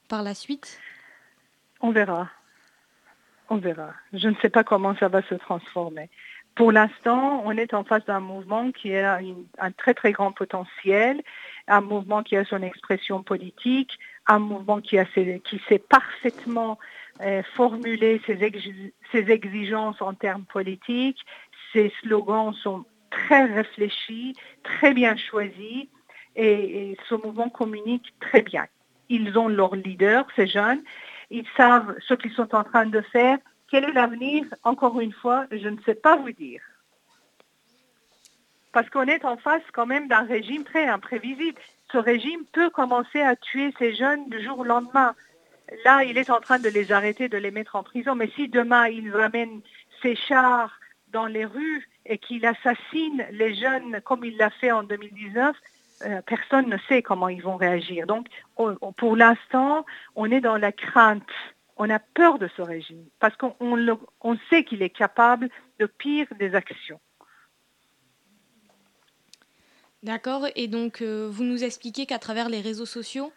[0.09, 0.79] par la suite?
[1.81, 2.29] On verra.
[3.49, 3.91] On verra.
[4.13, 6.11] Je ne sais pas comment ça va se transformer.
[6.55, 9.21] Pour l'instant, on est en face d'un mouvement qui a
[9.59, 11.23] un très très grand potentiel,
[11.73, 16.79] un mouvement qui a son expression politique, un mouvement qui, a qui sait parfaitement
[17.23, 18.39] euh, formuler ses
[19.15, 21.21] exigences en termes politiques.
[21.73, 25.87] Ses slogans sont très réfléchis, très bien choisis
[26.37, 28.67] et, et ce mouvement communique très bien.
[29.09, 30.83] Ils ont leur leader, ces jeunes,
[31.31, 33.39] ils savent ce qu'ils sont en train de faire.
[33.71, 34.45] Quel est l'avenir?
[34.63, 36.61] Encore une fois, je ne sais pas vous dire.
[38.73, 41.61] Parce qu'on est en face quand même d'un régime très imprévisible.
[41.91, 45.15] Ce régime peut commencer à tuer ces jeunes du jour au lendemain.
[45.85, 48.15] Là, il est en train de les arrêter, de les mettre en prison.
[48.15, 49.61] Mais si demain, il ramène
[50.03, 54.83] ses chars dans les rues et qu'il assassine les jeunes comme il l'a fait en
[54.83, 55.55] 2019,
[56.05, 58.07] euh, personne ne sait comment ils vont réagir.
[58.07, 59.85] Donc, on- on- pour l'instant,
[60.17, 61.23] on est dans la crainte.
[61.77, 66.55] On a peur de ce régime parce qu'on sait qu'il est capable de pire des
[66.55, 67.01] actions.
[70.03, 70.47] D'accord.
[70.57, 73.33] Et donc, euh, vous nous expliquez qu'à travers les réseaux sociaux,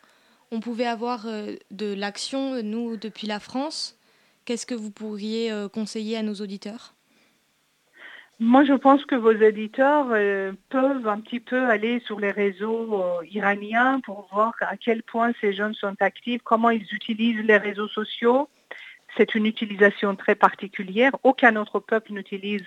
[0.51, 3.97] on pouvait avoir euh, de l'action, nous, depuis la France.
[4.45, 6.93] Qu'est-ce que vous pourriez euh, conseiller à nos auditeurs?
[8.39, 13.01] Moi, je pense que vos éditeurs euh, peuvent un petit peu aller sur les réseaux
[13.31, 17.87] iraniens pour voir à quel point ces jeunes sont actifs, comment ils utilisent les réseaux
[17.87, 18.49] sociaux.
[19.17, 21.15] C'est une utilisation très particulière.
[21.23, 22.63] Aucun autre peuple n'utilise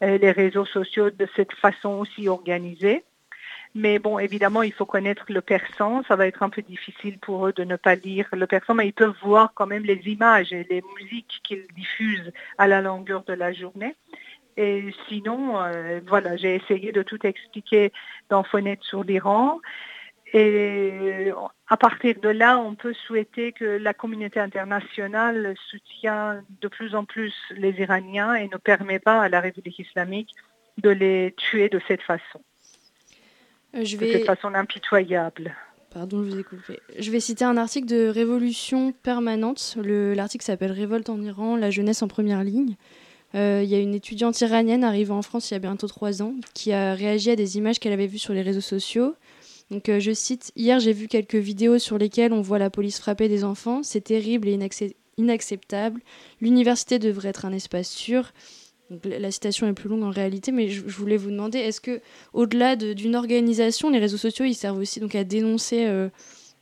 [0.00, 3.04] les réseaux sociaux de cette façon aussi organisée.
[3.74, 6.02] Mais bon, évidemment, il faut connaître le persan.
[6.04, 8.86] Ça va être un peu difficile pour eux de ne pas lire le persan, mais
[8.86, 13.24] ils peuvent voir quand même les images et les musiques qu'ils diffusent à la longueur
[13.24, 13.94] de la journée.
[14.58, 17.92] Et sinon, euh, voilà, j'ai essayé de tout expliquer
[18.28, 19.60] dans Fenêtre sur l'Iran.
[20.34, 21.30] Et
[21.68, 27.04] à partir de là, on peut souhaiter que la communauté internationale soutienne de plus en
[27.04, 30.30] plus les Iraniens et ne permet pas à la République islamique
[30.78, 32.42] de les tuer de cette façon,
[33.74, 34.12] Euh, je de vais...
[34.12, 35.54] cette façon impitoyable.
[35.92, 36.78] Pardon, je vous ai coupé.
[36.98, 39.76] Je vais citer un article de Révolution permanente.
[39.82, 42.76] Le- L'article s'appelle Révolte en Iran, la jeunesse en première ligne.
[43.34, 46.22] Euh, Il y a une étudiante iranienne arrivée en France il y a bientôt trois
[46.22, 49.14] ans qui a réagi à des images qu'elle avait vues sur les réseaux sociaux.
[49.70, 52.98] Donc, euh, je cite Hier, j'ai vu quelques vidéos sur lesquelles on voit la police
[52.98, 53.82] frapper des enfants.
[53.82, 56.00] C'est terrible et inaccep- inacceptable.
[56.40, 58.32] L'université devrait être un espace sûr.
[59.04, 62.00] La citation est plus longue en réalité, mais je, voulais vous demander est-ce que
[62.32, 66.08] au-delà de- d'une organisation, les réseaux sociaux, ils servent aussi donc à dénoncer euh,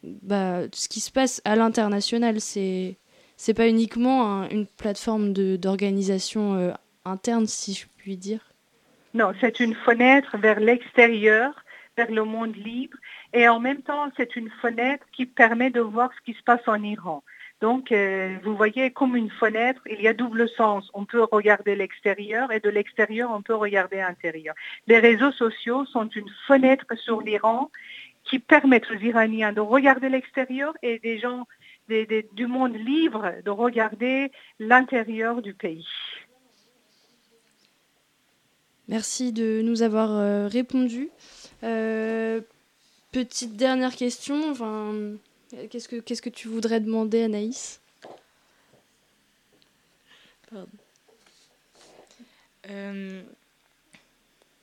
[0.02, 2.40] bah, ce qui se passe à l'international?
[2.40, 2.96] C'est
[3.36, 6.72] c'est pas uniquement un- une plateforme d'organisation euh,
[7.04, 8.40] interne, si je puis dire?
[9.14, 11.64] Non, c'est une fenêtre vers l'extérieur,
[11.96, 12.96] vers le monde libre,
[13.32, 16.66] et en même temps, c'est une fenêtre qui permet de voir ce qui se passe
[16.66, 17.22] en Iran.
[17.60, 20.90] Donc, euh, vous voyez, comme une fenêtre, il y a double sens.
[20.94, 24.54] On peut regarder l'extérieur et de l'extérieur, on peut regarder l'intérieur.
[24.86, 27.70] Les réseaux sociaux sont une fenêtre sur l'Iran
[28.24, 31.46] qui permettent aux Iraniens de regarder l'extérieur et des gens
[32.32, 35.86] du monde libre de regarder l'intérieur du pays.
[38.88, 41.10] Merci de nous avoir euh, répondu.
[41.62, 42.40] Euh,
[43.12, 44.50] petite dernière question.
[44.50, 44.92] Enfin,
[45.70, 47.80] qu'est-ce que qu'est-ce que tu voudrais demander, Anaïs?
[52.68, 53.22] Euh,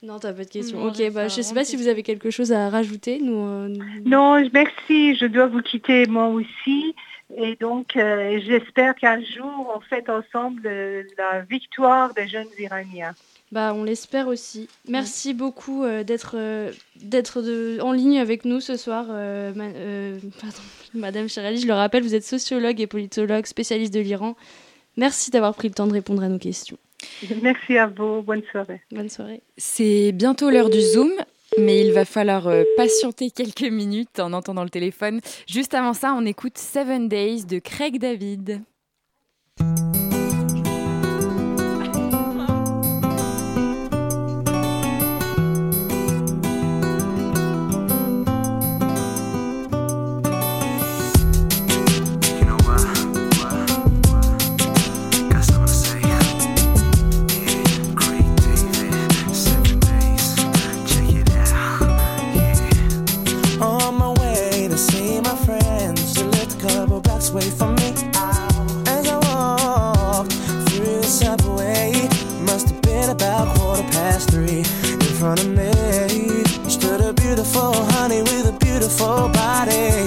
[0.04, 0.80] Non, t'as pas de question.
[0.80, 3.20] Non, ok, bah, je sais pas si vous avez quelque chose à rajouter.
[3.20, 5.16] Nous, euh, nous- Non, merci.
[5.16, 6.94] Je dois vous quitter moi aussi.
[7.36, 13.16] Et donc, euh, j'espère qu'un jour, on fête ensemble euh, la victoire des jeunes Iraniens.
[13.52, 14.68] Bah, on l'espère aussi.
[14.90, 17.42] Merci beaucoup euh, d'être euh, d'être
[17.82, 20.58] en ligne avec nous ce soir, euh, ma- euh, pardon,
[20.94, 21.60] Madame Chirali.
[21.62, 24.36] Je le rappelle, vous êtes sociologue et politologue, spécialiste de l'Iran.
[24.98, 26.78] Merci d'avoir pris le temps de répondre à nos questions.
[27.42, 28.22] Merci à vous.
[28.22, 28.82] Bonne soirée.
[28.92, 29.42] Bonne soirée.
[29.58, 31.12] C'est bientôt l'heure du Zoom.
[31.58, 35.22] Mais il va falloir patienter quelques minutes en entendant le téléphone.
[35.48, 38.60] Juste avant ça, on écoute Seven Days de Craig David.
[75.18, 80.06] Front of me stood a beautiful honey with a beautiful body.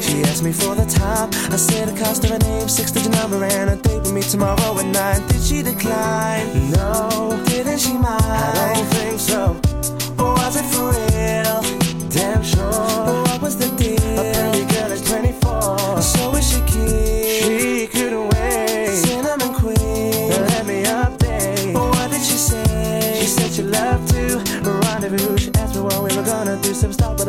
[0.00, 1.30] She asked me for the time.
[1.52, 4.22] I said the cost of her name, six digit number, and a date with me
[4.22, 5.26] tomorrow at nine.
[5.26, 6.70] Did she decline?
[6.70, 7.42] No.
[7.46, 8.22] Didn't she mind?
[8.22, 9.60] I don't think so.
[10.16, 11.11] Was it for real?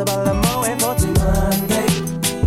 [0.04, 1.86] Till Monday.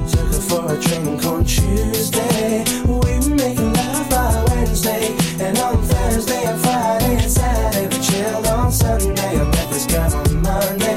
[0.08, 2.64] Took her for a drink on Tuesday.
[2.86, 5.16] We were making love by Wednesday.
[5.40, 9.40] And on Thursday and Friday and Saturday, we chilled on Sunday.
[9.40, 10.96] I met this on Monday.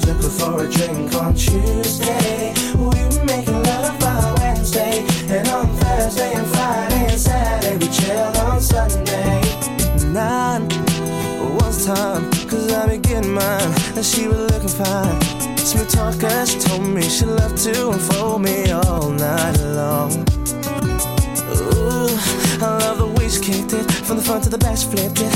[0.00, 2.54] Took her for a drink on Tuesday.
[2.76, 5.04] We were making love by Wednesday.
[5.28, 9.42] And on Thursday and Friday and Saturday, we chilled on Sunday.
[10.12, 10.68] Nine
[12.48, 13.74] cause I be getting mine.
[13.96, 15.39] And she was looking fine.
[15.70, 20.10] Smooth talker, she told me she loved to unfold me all night long.
[21.46, 22.10] Ooh,
[22.60, 23.88] I love the way she kicked it.
[24.04, 25.32] From the front to the back, she flipped it.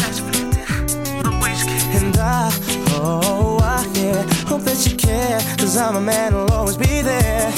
[1.95, 2.51] And I,
[2.97, 5.39] oh, I, yeah, hope that you care.
[5.57, 7.53] Cause I'm a man who'll always be there.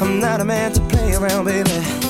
[0.00, 2.09] I'm not a man to play around, baby.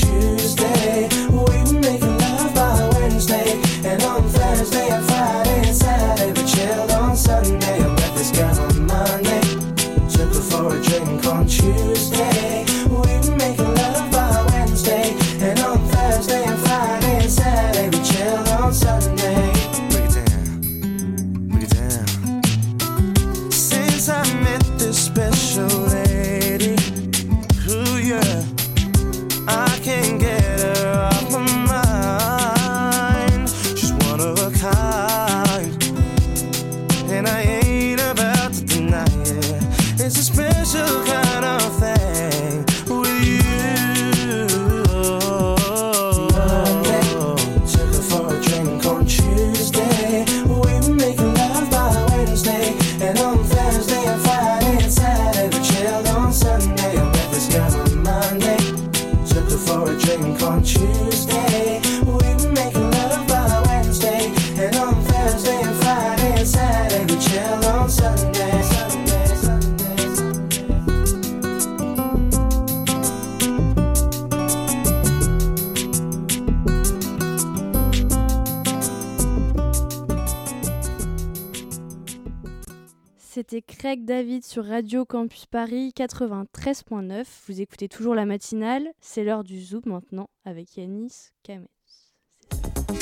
[84.01, 87.23] David sur Radio Campus Paris 93.9.
[87.47, 88.91] Vous écoutez toujours la matinale.
[88.99, 91.67] C'est l'heure du Zoom maintenant avec Yanis Kames.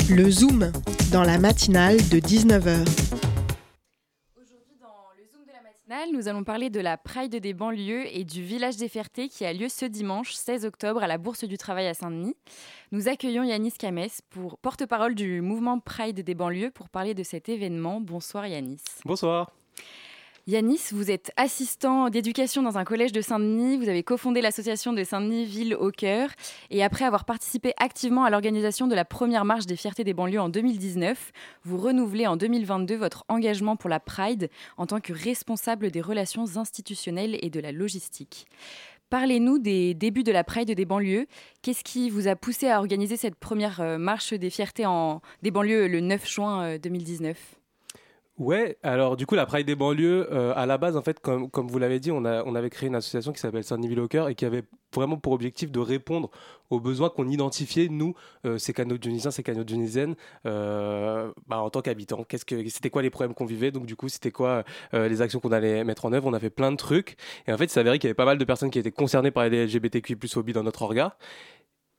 [0.09, 0.73] Le Zoom,
[1.13, 2.81] dans la matinale de 19h.
[4.35, 8.05] Aujourd'hui, dans le Zoom de la matinale, nous allons parler de la Pride des banlieues
[8.13, 11.45] et du Village des Fertés qui a lieu ce dimanche 16 octobre à la Bourse
[11.45, 12.35] du Travail à Saint-Denis.
[12.91, 17.47] Nous accueillons Yanis Kames, pour porte-parole du mouvement Pride des banlieues, pour parler de cet
[17.47, 18.01] événement.
[18.01, 18.81] Bonsoir Yanis.
[19.05, 19.49] Bonsoir.
[20.49, 23.77] Yanis, vous êtes assistant d'éducation dans un collège de Saint-Denis.
[23.77, 26.31] Vous avez cofondé l'association de Saint-Denis Ville au cœur.
[26.71, 30.41] Et après avoir participé activement à l'organisation de la première marche des fiertés des banlieues
[30.41, 31.33] en 2019,
[31.65, 36.57] vous renouvelez en 2022 votre engagement pour la Pride en tant que responsable des relations
[36.57, 38.47] institutionnelles et de la logistique.
[39.11, 41.27] Parlez-nous des débuts de la Pride des banlieues.
[41.61, 45.51] Qu'est-ce qui vous a poussé à organiser cette première euh, marche des fiertés en, des
[45.51, 47.58] banlieues le 9 juin euh, 2019
[48.39, 51.51] Ouais, alors du coup, la Pride des banlieues, euh, à la base, en fait, comme,
[51.51, 53.65] comme vous l'avez dit, on, a, on avait créé une association qui s'appelle
[53.99, 54.63] au cœur et qui avait
[54.95, 56.31] vraiment pour objectif de répondre
[56.69, 58.15] aux besoins qu'on identifiait, nous,
[58.45, 60.15] euh, ces canaux tunisiens, ces canaux tunisiennes,
[60.45, 62.23] euh, bah, en tant qu'habitants.
[62.23, 63.71] Qu'est-ce que, c'était quoi les problèmes qu'on vivait?
[63.71, 64.63] Donc, du coup, c'était quoi
[64.93, 66.25] les actions qu'on allait mettre en œuvre?
[66.25, 67.17] On a fait plein de trucs.
[67.45, 69.31] Et en fait, il s'avérait qu'il y avait pas mal de personnes qui étaient concernées
[69.31, 71.17] par les LGBTQI plus dans notre orga.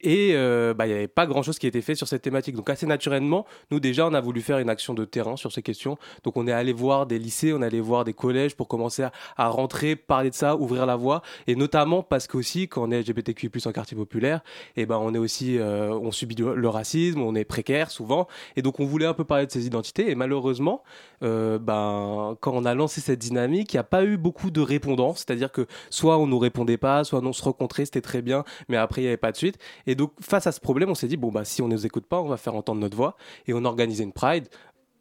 [0.02, 2.56] Et euh, bah, il n'y avait pas grand-chose qui était fait sur cette thématique.
[2.56, 5.62] Donc assez naturellement, nous déjà, on a voulu faire une action de terrain sur ces
[5.62, 5.98] questions.
[6.24, 9.06] Donc on est allé voir des lycées, on est allé voir des collèges pour commencer
[9.36, 11.22] à, rentrer, parler de ça, ouvrir la voie.
[11.46, 14.40] Et notamment parce qu'aussi, quand on est LGBTQI+, en quartier populaire,
[14.76, 18.26] et ben on est aussi, euh, on subit le, racisme, on est précaire souvent.
[18.56, 20.10] Et donc on voulait un peu parler de ces identités.
[20.10, 20.82] Et malheureusement,
[21.22, 24.60] euh, ben, quand on a lancé cette dynamique, il n'y a pas eu beaucoup de
[24.60, 25.14] répondants.
[25.14, 28.76] C'est-à-dire que soit on nous répondait pas, soit on se rencontrait, c'était très bien, mais
[28.76, 29.58] après il n'y avait pas de suite.
[29.94, 32.06] Donc, face à ce problème, on s'est dit, bon, bah, si on ne nous écoute
[32.06, 33.16] pas, on va faire entendre notre voix.
[33.46, 34.48] Et on a organisé une Pride,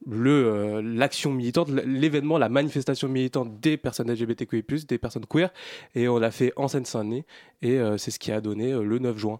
[0.08, 5.52] le, euh, l'action militante, l'événement, la manifestation militante des personnes LGBTQI+, des personnes queer.
[5.96, 7.26] Et on l'a fait en Seine-Saint-Denis.
[7.62, 9.40] Et euh, c'est ce qui a donné euh, le 9 juin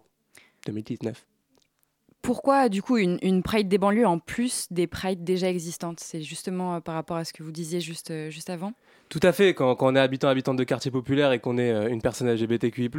[0.66, 1.26] 2019.
[2.22, 6.00] Pourquoi, du coup, une, une Pride des banlieues en plus des Prides déjà existantes?
[6.00, 8.74] C'est justement par rapport à ce que vous disiez juste, juste avant?
[9.08, 9.54] Tout à fait.
[9.54, 12.90] Quand, quand on est habitant, habitante de quartier populaire et qu'on est une personne LGBTQI+,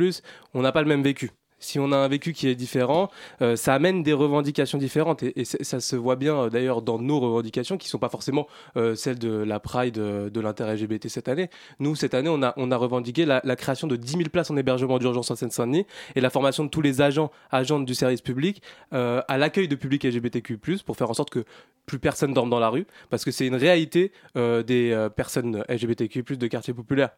[0.55, 1.29] on n'a pas le même vécu.
[1.61, 3.09] Si on a un vécu qui est différent,
[3.41, 7.19] euh, ça amène des revendications différentes et, ça se voit bien euh, d'ailleurs dans nos
[7.19, 8.47] revendications qui sont pas forcément
[8.77, 11.49] euh, celles de la Pride euh, de l'intérêt LGBT cette année.
[11.79, 15.29] Nous, cette année, on a, revendiqué la, création de 10 000 places en hébergement d'urgence
[15.29, 15.85] en Seine-Saint-Denis
[16.15, 18.61] et la formation de tous les agents, agentes du service public
[18.93, 21.45] euh, à l'accueil de public LGBTQ+, pour faire en sorte que
[21.85, 26.47] plus personne dorme dans la rue, parce que c'est une réalité des personnes LGBTQ+, de
[26.47, 27.11] quartier populaire.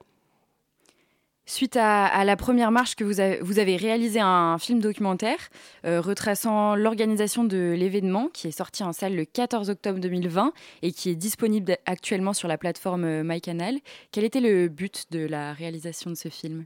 [1.46, 5.50] Suite à, la première marche que vous avez, vous réalisé un film documentaire
[5.86, 10.94] euh, retraçant l'organisation de l'événement qui est sorti en salle le 14 octobre 2020 et
[10.94, 13.80] qui est disponible actuellement sur la plateforme euh, MyCanal.
[14.14, 16.64] Quel était le but de la réalisation de ce film?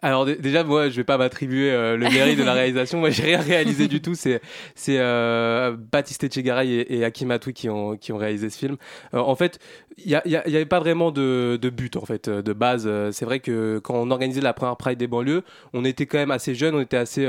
[0.00, 3.00] Alors dé- déjà, moi, je vais pas m'attribuer euh, le mérite de la réalisation.
[3.00, 4.14] Moi, j'ai rien réalisé du tout.
[4.14, 4.40] C'est
[4.76, 8.76] c'est euh, Baptiste Etchegaray et, et Hakim Atoui qui ont qui ont réalisé ce film.
[9.12, 9.58] Euh, en fait,
[9.96, 12.88] il y, y y avait pas vraiment de, de but en fait de base.
[13.10, 15.42] C'est vrai que quand on organisait la première Pride des banlieues,
[15.72, 16.76] on était quand même assez jeunes.
[16.76, 17.26] On était assez.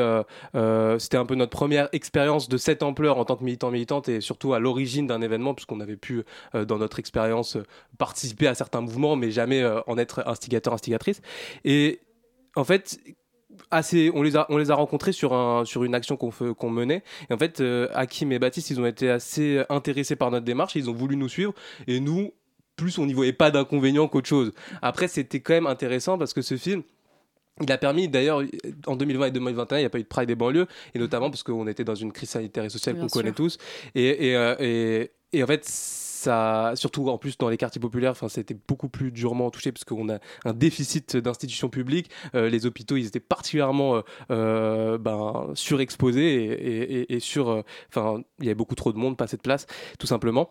[0.99, 4.21] C'était un peu notre première expérience de cette ampleur en tant que militant militante et
[4.21, 6.21] surtout à l'origine d'un événement puisqu'on avait pu
[6.53, 7.57] dans notre expérience
[7.97, 11.21] participer à certains mouvements, mais jamais en être instigateur instigatrice.
[11.65, 11.99] Et
[12.59, 12.99] en fait,
[13.71, 16.69] assez, on les a, on les a rencontrés sur un, sur une action qu'on qu'on
[16.69, 17.03] menait.
[17.29, 20.75] Et en fait, euh, Hakim et Baptiste, ils ont été assez intéressés par notre démarche.
[20.75, 21.53] Ils ont voulu nous suivre.
[21.87, 22.33] Et nous,
[22.75, 24.51] plus on n'y voyait pas d'inconvénient qu'autre chose.
[24.81, 26.83] Après, c'était quand même intéressant parce que ce film.
[27.61, 28.41] Il a permis, d'ailleurs,
[28.87, 31.29] en 2020 et 2021, il n'y a pas eu de Pride des banlieues, et notamment
[31.29, 33.57] parce qu'on était dans une crise sanitaire et sociale qu'on connaît tous.
[33.95, 35.65] Et, et, euh, et, et en fait,
[36.75, 40.09] surtout en plus dans les quartiers populaires, enfin, c'était beaucoup plus durement touché parce qu'on
[40.09, 42.09] a un déficit d'institutions publiques.
[42.35, 44.01] Euh, les hôpitaux, ils étaient particulièrement euh,
[44.31, 49.37] euh, ben, surexposés et, sur, enfin, il y avait beaucoup trop de monde, pas assez
[49.37, 49.65] de place,
[49.97, 50.49] tout simplement.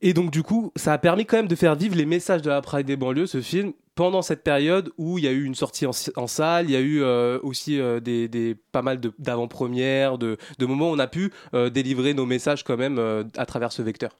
[0.00, 2.50] Et donc du coup, ça a permis quand même de faire vivre les messages de
[2.50, 5.56] la Pride des banlieues, ce film, pendant cette période où il y a eu une
[5.56, 7.02] sortie en, salle, il y a eu
[7.42, 11.32] aussi des, pas mal d'avant-premières, de, moments où on a pu
[11.72, 14.16] délivrer nos messages quand même à travers ce vecteur.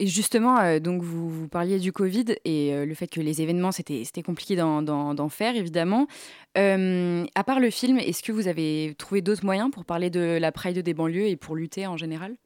[0.00, 3.42] Et justement, euh, donc vous, vous parliez du Covid et euh, le fait que les
[3.42, 6.06] événements, c'était compliqué d'en- faire, évidemment.
[6.56, 10.38] Euh, à part le film, est-ce que vous avez trouvé d'autres moyens pour parler de
[10.40, 12.36] la Pride des banlieues et pour lutter en général?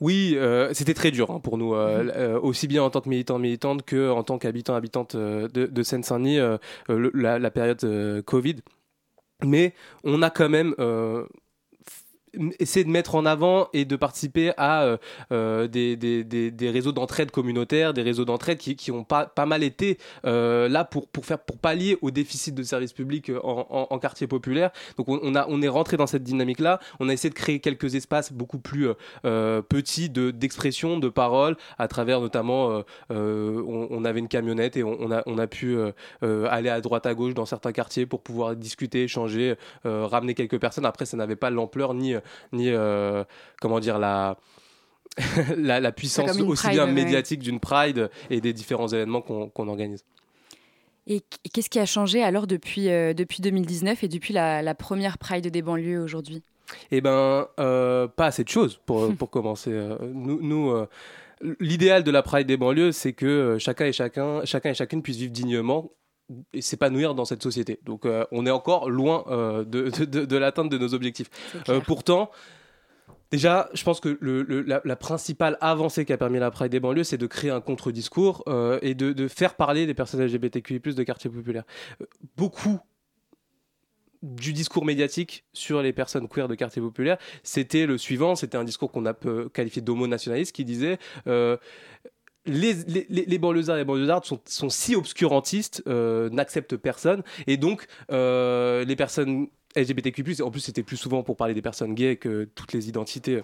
[0.00, 2.12] Oui, euh, c'était très dur hein, pour nous, euh, Mhm.
[2.16, 5.82] euh, aussi bien en tant que militant militante que en tant qu'habitant habitante de, de
[5.82, 6.38] Seine-Saint-Denis,
[6.88, 8.56] la, la période Covid.
[9.44, 9.74] Mais
[10.04, 10.74] on a quand même
[12.58, 14.96] essayé de mettre en avant et de participer à euh,
[15.32, 19.26] euh, des, des, des, des réseaux d'entraide communautaires, des réseaux d'entraide qui, qui ont pas,
[19.26, 23.30] pas mal été euh, là pour, pour, faire, pour pallier au déficit de services publics
[23.42, 24.70] en, en, en quartier populaire.
[24.96, 26.80] Donc on, a, on est rentré dans cette dynamique-là.
[27.00, 28.88] On a essayé de créer quelques espaces beaucoup plus
[29.24, 35.10] euh, petits de- d'expression, de, parole, à travers notamment, on, avait une camionnette et on,
[35.10, 35.76] a, on a pu
[36.22, 40.86] aller à droite à gauche dans certains quartiers pour pouvoir discuter, échanger, ramener quelques personnes.
[40.86, 42.14] Après, ça n'avait pas l'ampleur ni,
[42.52, 43.24] ni euh,
[43.60, 44.36] comment dire, la,
[45.56, 46.92] la, la puissance aussi Pride, bien ouais.
[46.92, 50.04] médiatique d'une Pride et des différents événements qu'on qu'on organise.
[51.06, 54.74] Et qu- qu'est-ce qui a changé alors depuis, euh, depuis 2019 et depuis la, la
[54.74, 56.42] première Pride des banlieues aujourd'hui?
[56.92, 59.70] Eh ben, euh, pas assez de choses pour, pour commencer.
[59.72, 60.86] Euh, Nous, nous, euh,
[61.58, 65.16] l'idéal de la Pride des banlieues, c'est que chacun et chacun, chacun et chacune puisse
[65.16, 65.90] vivre dignement
[66.52, 67.80] et s'épanouir dans cette société.
[67.84, 69.90] Donc, euh, on est encore loin euh, de,
[70.24, 71.30] de, l'atteinte de nos objectifs.
[71.68, 72.30] Euh, pourtant,
[73.32, 76.72] Déjà, je pense que le- le- la, la principale avancée qui a permis la Pride
[76.72, 78.42] des banlieues, c'est de créer un contre-discours
[78.82, 81.62] et de, de faire parler les personnes LGBTQI+, de quartiers populaires.
[82.36, 82.80] Beaucoup
[84.22, 88.64] du discours médiatique sur les personnes queer de quartiers populaires, c'était le suivant, c'était un
[88.64, 89.14] discours qu'on a
[89.52, 90.98] qualifié d'homo-nationaliste qui disait...
[91.28, 91.56] euh,
[92.46, 93.38] les, les, les,
[93.76, 100.42] et les sont, sont si obscurantistes, euh, n'acceptent personne, et donc euh, les personnes LGBTQ+,
[100.42, 103.42] en plus c'était plus souvent pour parler des personnes gays que toutes les identités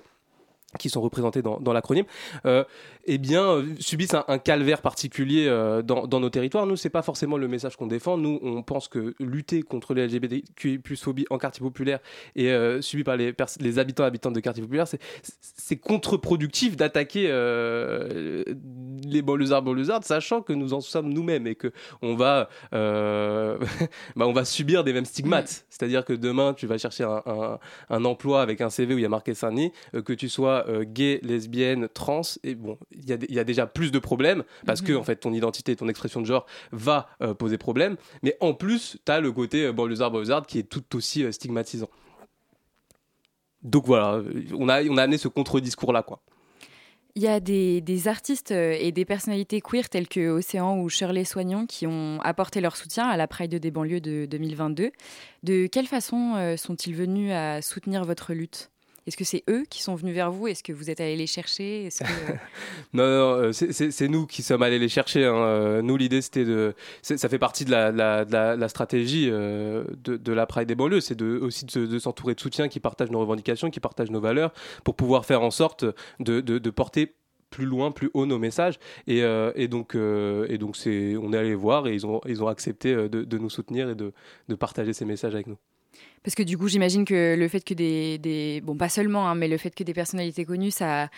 [0.79, 2.05] qui sont représentées dans, dans l'acronyme,
[2.47, 2.65] euh,
[3.05, 6.67] eh bien, euh, subissent un, un calvaire particulier euh, dans, dans nos territoires.
[6.67, 8.17] Nous, c'est pas forcément le message qu'on défend.
[8.17, 12.01] Nous, on pense que lutter contre les LGBTQI+, phobie en quartier populaire
[12.35, 13.35] et euh, subi par les,
[13.79, 20.73] habitants et habitantes de quartier populaire, c'est- contre-productif d'attaquer les banlieusards banlieusardes, sachant que nous
[20.75, 21.73] en sommes nous-mêmes et que
[22.03, 25.65] on va, bah, on va subir des mêmes stigmates.
[25.69, 27.59] C'est-à-dire que demain, tu vas chercher un, un-
[27.91, 29.73] un emploi avec un CV où il y a marqué Saint-Denis,
[30.05, 33.93] que tu sois euh, gay, lesbienne, trans, et bon, il y, a y déjà plus
[33.93, 37.59] de problèmes parce que en fait ton identité, ton expression de genre va euh, poser
[37.59, 41.33] problème, mais en plus, tu as le côté banlieusard banlieusarde qui est tout aussi euh,
[41.33, 41.89] stigmatisant.
[43.63, 44.23] Donc voilà,
[44.55, 46.21] on a, on a amené ce contre-discours là, quoi.
[47.15, 51.25] Il y a des, des artistes et des personnalités queer tels que Océan ou Shirley
[51.25, 54.91] Soignon qui ont apporté leur soutien à la Pride des banlieues de 2022.
[55.43, 58.71] De quelle façon sont-ils venus à soutenir votre lutte?
[59.07, 60.49] Est-ce que c'est eux qui sont venus vers vous?
[60.49, 61.89] Est-ce que vous êtes allé les chercher?
[62.93, 65.25] Non, non, euh, c'est- nous qui sommes allés les chercher.
[65.25, 65.35] hein.
[65.35, 66.75] Euh, Nous, l'idée, c'était de.
[67.03, 67.99] Ça fait partie de la, de
[68.33, 71.01] la- la- stratégie euh, de, la Pride des banlieues.
[71.01, 74.21] C'est aussi de, se- de s'entourer de soutien qui partagent nos revendications, qui partagent nos
[74.21, 74.53] valeurs,
[74.85, 75.85] pour pouvoir faire en sorte
[76.21, 77.15] de, porter
[77.51, 78.79] plus loin, plus haut nos messages.
[79.07, 79.23] Et,
[79.69, 84.13] donc, on est allé voir et ils ont, accepté de, nous soutenir et de
[84.57, 85.59] partager ces messages avec nous.
[86.27, 89.47] Parce que du coup, j'imagine que le fait que des, bon, pas seulement, hein, mais
[89.47, 91.09] le fait que des personnalités connues, ça,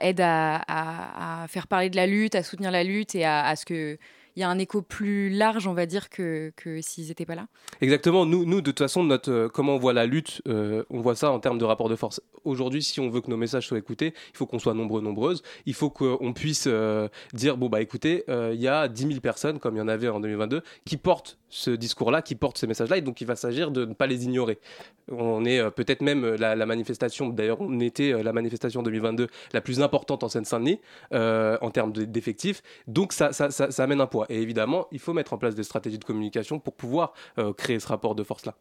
[0.00, 3.98] aide à, faire parler de la lutte, à soutenir la lutte et à ce que
[4.36, 7.46] il y a un écho plus large, on va dire, que, s'ils n'étaient pas là.
[7.80, 8.24] Exactement.
[8.24, 11.30] Nous, de toute façon, notre, euh, comment on voit la lutte, euh, on voit ça
[11.30, 12.20] en termes de rapport de force.
[12.44, 15.42] Aujourd'hui, si on veut que nos messages soient écoutés, il faut qu'on soit nombreux, nombreuses.
[15.66, 19.58] Il faut qu'on puisse euh, dire bon, bah écoutez, il y a 10 000 personnes,
[19.58, 22.96] comme il y en avait en 2022, qui portent ce discours-là, qui portent ces messages-là,
[22.96, 24.58] et donc il va s'agir de ne pas les ignorer.
[25.10, 30.24] On est peut-être même la, manifestation, d'ailleurs, on était la manifestation 2022 la plus importante
[30.24, 30.80] en Seine-Saint-Denis
[31.12, 32.62] en termes de- d'effectifs.
[32.86, 34.21] Donc ça, ça amène un poids.
[34.28, 37.80] Et évidemment, il faut mettre en place des stratégies de communication pour pouvoir euh, créer
[37.80, 38.54] ce rapport de force-là.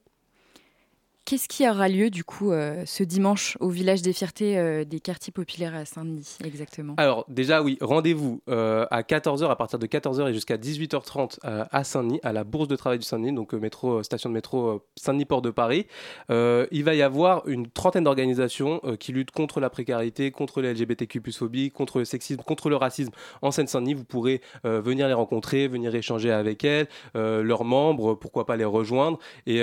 [1.32, 4.99] Qu'est-ce qui aura lieu du coup euh, ce dimanche au village des fiertés euh, des
[4.99, 6.93] quartiers populaires à Saint-Denis exactement?
[6.97, 11.63] Alors déjà oui, rendez-vous euh, à 14h, à partir de 14h et jusqu'à 18h30 euh,
[11.71, 14.79] à Saint-Denis, à la Bourse de Travail du Saint-Denis, donc métro, station de métro euh,
[14.97, 15.88] Saint-Denis-Port de Paris.
[16.29, 21.21] Il va y avoir une trentaine d'organisations qui luttent contre la précarité, contre les LGBTQ+,
[21.32, 23.93] phobie, contre le sexisme, contre le racisme en Seine-Saint-Denis.
[23.93, 29.17] Vous pourrez venir les rencontrer, venir échanger avec elles, leurs membres, pourquoi pas les rejoindre.
[29.47, 29.61] Et,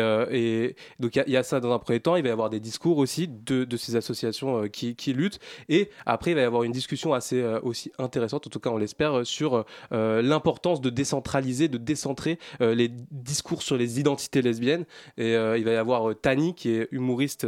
[0.99, 2.17] donc il y a- y, dans un premier temps.
[2.17, 5.41] Il va y avoir des discours aussi de, ces associations euh, qui, qui luttent.
[5.69, 8.71] Et après, il va y avoir une discussion assez euh, aussi intéressante, en tout cas
[8.71, 14.85] on l'espère, euh, sur l'importance de décentraliser, de décentrer les discours sur les identités lesbiennes.
[15.17, 17.47] Et il va y avoir Tani, qui est humoriste,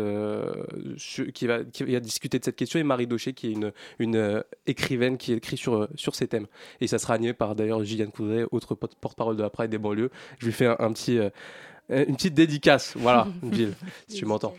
[1.34, 4.42] qui, va, qui va discuter de cette question, et Marie Daucher, qui est une, une
[4.66, 6.46] écrivaine qui écrit sur, sur ces thèmes.
[6.80, 10.11] Et ça sera animé par d'ailleurs Gilliane Coudray, autre porte-parole de la Pride des banlieues.
[10.38, 11.18] Je lui fais un petit...
[11.91, 13.74] euh, une petite dédicace, voilà, Gilles,
[14.09, 14.55] si tu m'entends.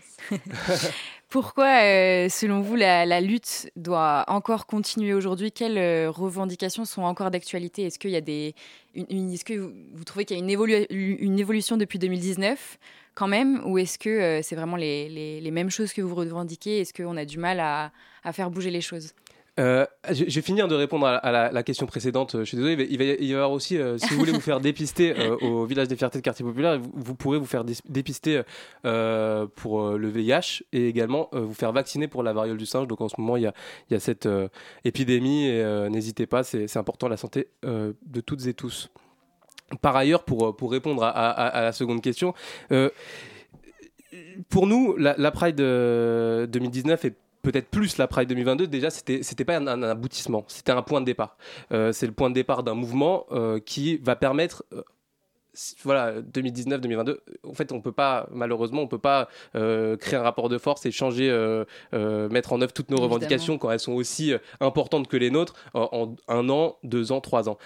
[1.29, 5.51] Pourquoi, euh, selon vous, la, la lutte doit encore continuer aujourd'hui?
[5.51, 7.83] Quelles euh, revendications sont encore d'actualité?
[7.85, 8.53] Est-ce qu'il y a des,
[8.95, 11.99] une- une- est-ce que vous, vous trouvez qu'il y a une, évolu- une évolution depuis
[11.99, 12.77] 2019
[13.15, 16.15] quand même, ou est-ce que euh, c'est vraiment les, les- les mêmes choses que vous
[16.15, 16.81] revendiquez?
[16.81, 17.91] Est-ce qu'on a du mal à,
[18.25, 19.13] à faire bouger les choses?
[19.59, 22.37] Euh, je je vais finir de répondre à, à la, la question précédente.
[22.39, 24.31] Je suis désolé, mais il va, il va y avoir aussi, euh, si vous voulez
[24.31, 27.45] vous faire dépister euh, au village des fiertés de quartier populaire, vous, vous pourrez vous
[27.45, 28.41] faire dépister
[28.85, 32.65] euh, pour euh, le VIH et également euh, vous faire vacciner pour la variole du
[32.65, 32.87] singe.
[32.87, 33.53] Donc en ce moment, il y a,
[33.89, 34.47] il y a cette euh,
[34.85, 38.89] épidémie et euh, n'hésitez pas, c'est important la santé euh, de toutes et tous.
[39.81, 42.33] Par ailleurs, pour, euh, pour répondre à, à- à la seconde question,
[42.71, 42.89] euh,
[44.49, 49.23] pour nous, la, la Pride euh, 2019 est peut-être plus la Pride 2022, déjà, c'était
[49.23, 51.37] c'était pas un, un aboutissement, c'était un point de départ.
[51.71, 54.83] Euh, c'est le point de départ d'un mouvement euh, qui va permettre euh,
[55.83, 60.23] voilà, 2019, 2022, en fait, on peut pas, malheureusement, on peut pas euh, créer un
[60.23, 63.15] rapport de force et changer, euh, euh, mettre en œuvre toutes nos Évidemment.
[63.15, 67.21] revendications quand elles sont aussi importantes que les nôtres en, en un an, deux ans,
[67.21, 67.57] trois ans.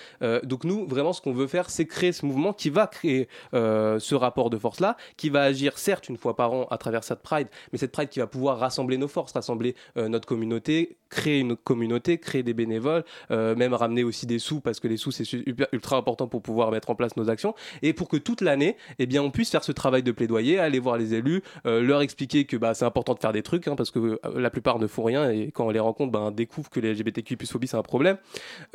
[0.43, 4.15] Donc nous, vraiment, ce qu'on veut faire, c'est créer ce mouvement qui va créer ce
[4.15, 7.47] rapport de force-là, qui va agir certes une fois par an à travers cette Pride,
[7.71, 12.17] mais cette Pride qui va pouvoir rassembler nos forces, rassembler notre communauté, créer une communauté,
[12.17, 15.25] créer des bénévoles, même ramener aussi des sous parce que les sous c'est
[15.71, 19.19] ultra important pour pouvoir mettre en place nos actions et pour que toute l'année, eh
[19.19, 22.57] on puisse faire ce travail de plaidoyer, aller voir les élus, euh, leur expliquer que
[22.57, 25.03] bah, c'est important de faire des trucs hein, parce que euh, la plupart ne font
[25.03, 27.83] rien et quand on les rencontre, on découvre que les LGBTQ plus phobie c'est un
[27.83, 28.17] problème.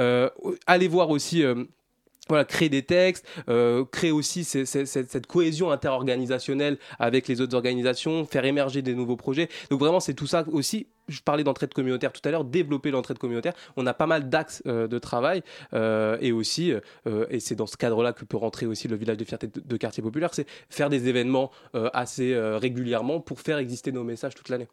[0.01, 0.30] Euh,
[0.66, 1.44] aller voir aussi.
[2.31, 8.24] Voilà, créer des textes, euh, créer aussi cette, cette cohésion interorganisationnelle avec les autres organisations,
[8.24, 9.49] faire émerger des nouveaux projets.
[9.70, 10.87] Donc vraiment, c'est tout ça aussi.
[11.09, 13.53] Je parlais d'entraide communautaire tout à l'heure, développer l'entraide communautaire.
[13.76, 15.43] On a pas mal d'axes euh, de travail
[15.74, 16.72] euh, et aussi,
[17.31, 19.76] et c'est dans ce cadre-là que peut rentrer aussi le village des fiertés de, de
[19.76, 24.68] quartier populaire, c'est faire des événements assez régulièrement pour faire exister nos messages toute l'année.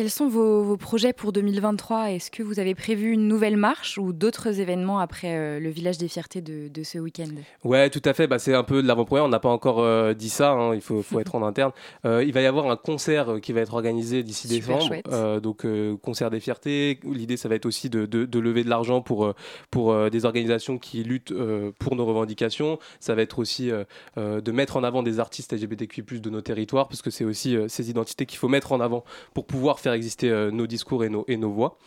[0.00, 3.98] Quels sont vos, vos projets pour 2023 Est-ce que vous avez prévu une nouvelle marche
[3.98, 7.28] ou d'autres événements après euh, le village des fiertés de, de ce week-end?
[7.64, 8.26] Ouais, tout à fait.
[8.26, 9.26] Bah, c'est un peu de l'avant-première.
[9.26, 10.52] On n'a pas encore euh, dit ça.
[10.52, 10.74] hein.
[10.74, 11.72] Il faut, faut être en interne.
[12.06, 15.40] Euh, il va y avoir un concert qui va être organisé d'ici décembre.
[15.40, 15.66] donc,
[16.00, 16.98] concert des fiertés.
[17.04, 19.34] L'idée, ça va être aussi de, de- de lever de l'argent pour,
[19.70, 21.34] pour des organisations qui luttent
[21.78, 22.78] pour nos revendications.
[23.00, 23.70] Ça va être aussi
[24.16, 27.90] de mettre en avant des artistes LGBTQI+, de nos territoires, parce que c'est aussi ces
[27.90, 31.24] identités qu'il faut mettre en avant pour pouvoir faire exister euh, nos discours et nos,
[31.28, 31.78] et nos voix.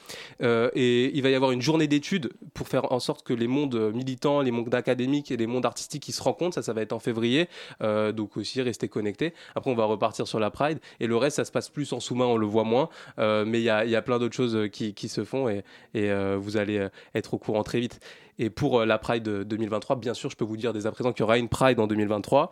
[0.42, 3.48] Euh, et il va y avoir une journée d'études pour faire en sorte que les
[3.48, 6.82] mondes militants, les mondes académiques et les mondes artistiques qui se rencontrent, ça, ça va
[6.82, 7.48] être en février.
[7.82, 9.34] Euh, donc aussi rester connectés.
[9.56, 12.00] Après, on va repartir sur la Pride et le reste, ça se passe plus en
[12.00, 12.90] sous-main, on le voit moins.
[13.18, 16.12] Mais il y a, y a plein d'autres choses qui, qui se font et, et,
[16.36, 18.00] vous allez être au courant très vite.
[18.40, 21.12] Et pour la Pride euh, 2023, bien sûr, je peux vous dire dès à présent
[21.12, 22.52] qu'il y aura une Pride en 2023.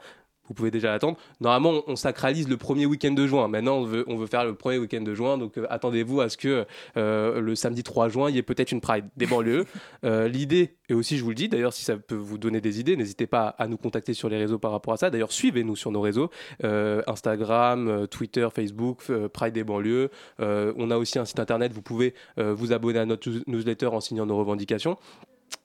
[0.52, 1.18] Vous pouvez déjà l'attendre.
[1.39, 3.47] Normalement, on, on sacralise le premier week-end de juin.
[3.47, 5.38] Maintenant, on veut, on veut faire le premier week-end de juin.
[5.38, 6.66] Donc, euh, attendez-vous à ce que
[6.97, 9.66] euh, le samedi 3 juin, il y ait peut-être une Pride des banlieues.
[10.04, 12.80] Euh, L'idée, et aussi je vous le dis, d'ailleurs, si ça peut vous donner des
[12.80, 15.10] idées, n'hésitez pas à nous contacter sur les réseaux par rapport à ça.
[15.10, 16.32] D'ailleurs, suivez-nous sur nos réseaux
[16.64, 20.10] Instagram, Twitter, Facebook, Pride des banlieues.
[20.39, 21.72] On a aussi un site internet.
[21.72, 24.97] Vous pouvez vous abonner à notre newsletter en signant nos revendications.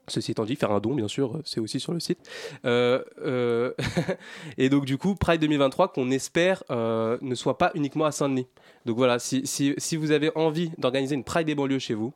[0.08, 2.18] Ceci étant dit, faire un don, bien sûr, c'est aussi sur le site.
[2.64, 3.72] Euh, euh,
[4.58, 8.46] et donc, du coup, Pride 2023, qu'on espère euh, ne soit pas uniquement à Saint-Denis.
[8.84, 12.12] Donc voilà, si, si, si vous avez envie d'organiser une Pride des banlieues chez vous,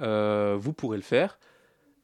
[0.00, 1.38] euh, vous pourrez le faire.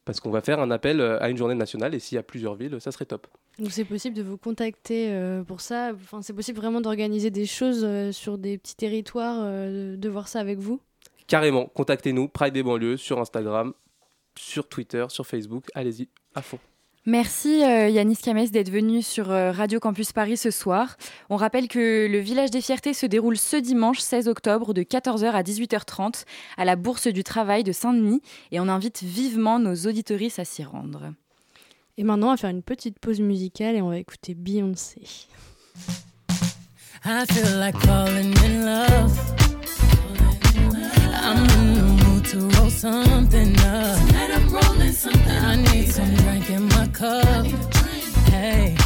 [0.05, 2.23] Parce qu'on va faire un appel euh, à une journée nationale et s'il y a
[2.23, 3.27] plusieurs villes, ça serait top.
[3.59, 5.91] Donc c'est possible de vous contacter euh, pour ça.
[5.95, 10.29] Enfin, c'est possible vraiment d'organiser des choses euh, sur des petits territoires, euh, de voir
[10.29, 10.81] ça avec vous?
[11.27, 13.73] Carrément, contactez-nous, Pride des banlieues, sur Instagram,
[14.37, 15.67] sur Twitter, sur Facebook.
[15.75, 16.59] Allez-y, à fond.
[17.07, 20.99] Merci euh, Yanis Kames d'être venu sur euh, Radio Campus Paris ce soir.
[21.31, 25.31] On rappelle que le Village des Fiertés se déroule ce dimanche 16 octobre de 14h
[25.31, 26.25] à 18h30
[26.59, 28.21] à la Bourse du Travail de Saint-Denis
[28.53, 31.15] et on invite vivement nos auditoristes à s'y rendre.
[31.97, 35.01] Et maintenant, on va faire une petite pause musicale et on va écouter Beyoncé.
[37.07, 39.19] I feel like falling in love.
[41.23, 41.80] I'm
[42.31, 43.99] to roll something up.
[44.07, 45.37] Tonight I'm rolling something.
[45.51, 47.45] I need some drink in my cup.
[48.31, 48.77] Hey,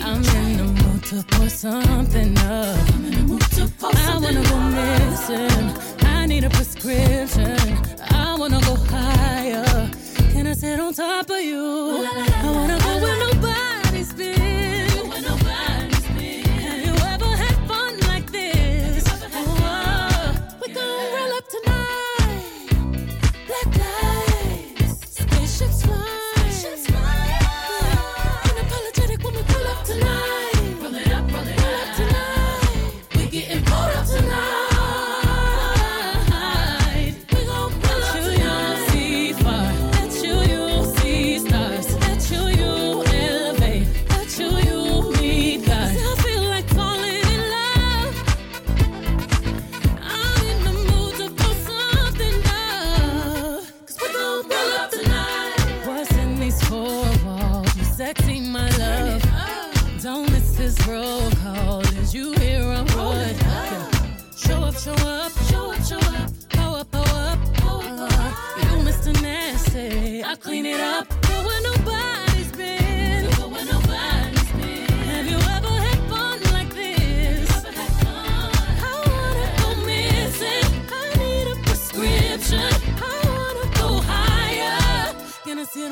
[0.00, 2.76] I'm in the mood to pour something up.
[3.84, 5.66] I wanna go missing.
[6.04, 7.56] I need a prescription.
[8.10, 9.88] I wanna go higher.
[10.32, 12.08] Can I sit on top of you?
[12.42, 14.53] I wanna go where nobody's been.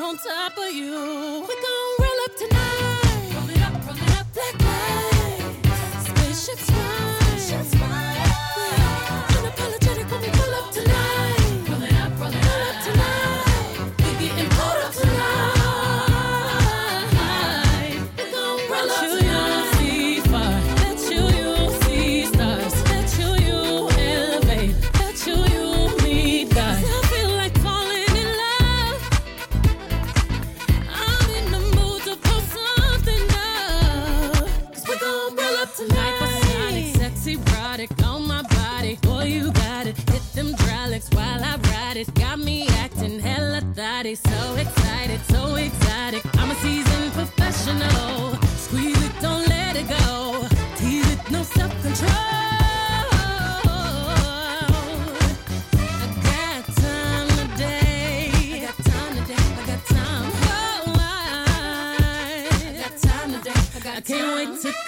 [0.03, 1.45] on top of you.
[1.47, 3.33] We gon' roll up tonight.
[3.35, 6.03] Roll it up, roll it up that way.
[6.03, 6.82] Spaceships.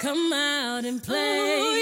[0.06, 1.58] Come out and play.
[1.58, 1.75] Ooh,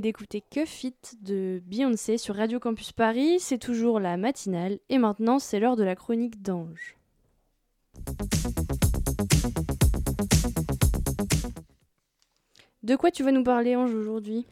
[0.00, 3.40] d'écouter Que Fit de Beyoncé sur Radio Campus Paris.
[3.40, 4.78] C'est toujours la matinale.
[4.88, 6.96] Et maintenant, c'est l'heure de la chronique d'Ange.
[12.82, 14.46] De quoi tu vas nous parler, Ange, aujourd'hui?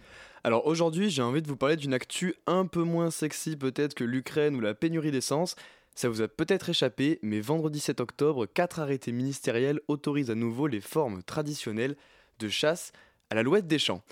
[0.45, 4.05] Alors aujourd'hui, j'ai envie de vous parler d'une actu un peu moins sexy peut-être que
[4.05, 5.57] l'Ukraine ou la pénurie d'essence.
[5.95, 10.67] Ça vous a peut-être échappé, mais vendredi 7 octobre, quatre arrêtés ministériels autorisent à nouveau
[10.67, 11.97] les formes traditionnelles
[12.39, 12.93] de chasse
[13.31, 14.03] à l'alouette des champs.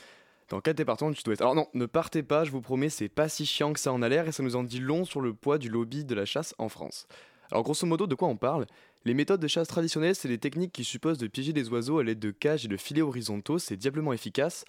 [0.51, 1.40] Dans quatre départements du sud-ouest?
[1.40, 4.03] Alors non, ne partez pas, je vous promets, c'est pas si chiant que ça en
[4.03, 6.26] a l'air et ça nous en dit long sur le poids du lobby de la
[6.26, 7.07] chasse en France.
[7.51, 8.66] Alors grosso modo, de quoi on parle?
[9.05, 12.05] Les méthodes de chasse traditionnelles, c'est des techniques qui supposent de piéger des oiseaux à
[12.05, 14.64] l'aide de cages et de filets horizontaux, c'est diablement efficace.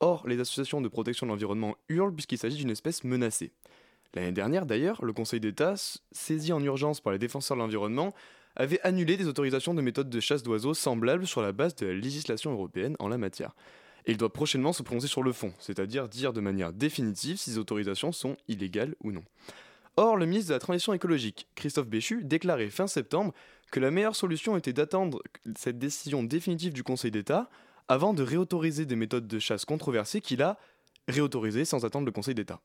[0.00, 3.52] Or, les associations de protection de l'environnement hurlent puisqu'il s'agit d'une espèce menacée.
[4.14, 5.74] L'année dernière, d'ailleurs, le Conseil d'État,
[6.12, 8.14] saisi en urgence par les défenseurs de l'environnement,
[8.54, 11.94] avait annulé des autorisations de méthodes de chasse d'oiseaux semblables sur la base de la
[11.94, 13.54] législation européenne en la matière.
[14.06, 17.50] Et il doit prochainement se prononcer sur le fond, c'est-à-dire dire de manière définitive si
[17.50, 19.22] ces autorisations sont illégales ou non.
[19.96, 23.32] Or, le ministre de la Transition écologique, Christophe Béchu, déclarait fin septembre
[23.72, 25.22] que la meilleure solution était d'attendre
[25.56, 27.48] cette décision définitive du Conseil d'État
[27.88, 30.58] avant de réautoriser des méthodes de chasse controversées qu'il a
[31.08, 32.60] réautorisées sans attendre le Conseil d'État.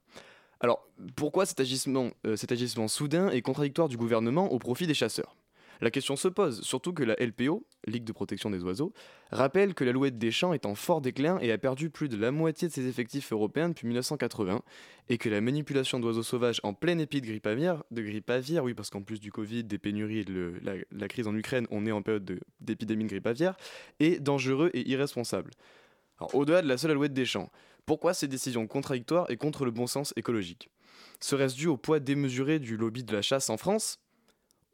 [0.60, 4.94] Alors, pourquoi cet agissement, euh, cet agissement soudain et contradictoire du gouvernement au profit des
[4.94, 5.36] chasseurs?
[5.82, 8.93] La question se pose, surtout que la LPO, Ligue de protection des oiseaux,
[9.32, 12.29] rappelle que l'alouette des champs est en fort déclin et a perdu plus de la
[12.29, 14.61] moitié de ses effectifs européens depuis 1980,
[15.09, 18.63] et que la manipulation d'oiseaux sauvages en pleine épi de grippe aviaire, de grippe aviaire,
[18.63, 20.53] oui, parce qu'en plus du Covid, des pénuries et de
[20.91, 23.57] la, crise en Ukraine, on est en période de- d'épidémie de, grippe aviaire,
[23.99, 25.49] est dangereux et irresponsable.
[26.34, 27.49] Au-delà de la seule alouette des champs,
[27.88, 30.69] pourquoi ces décisions contradictoires et contre le bon sens écologique?
[31.19, 34.01] Serait-ce dû au poids démesuré du lobby de la chasse en France?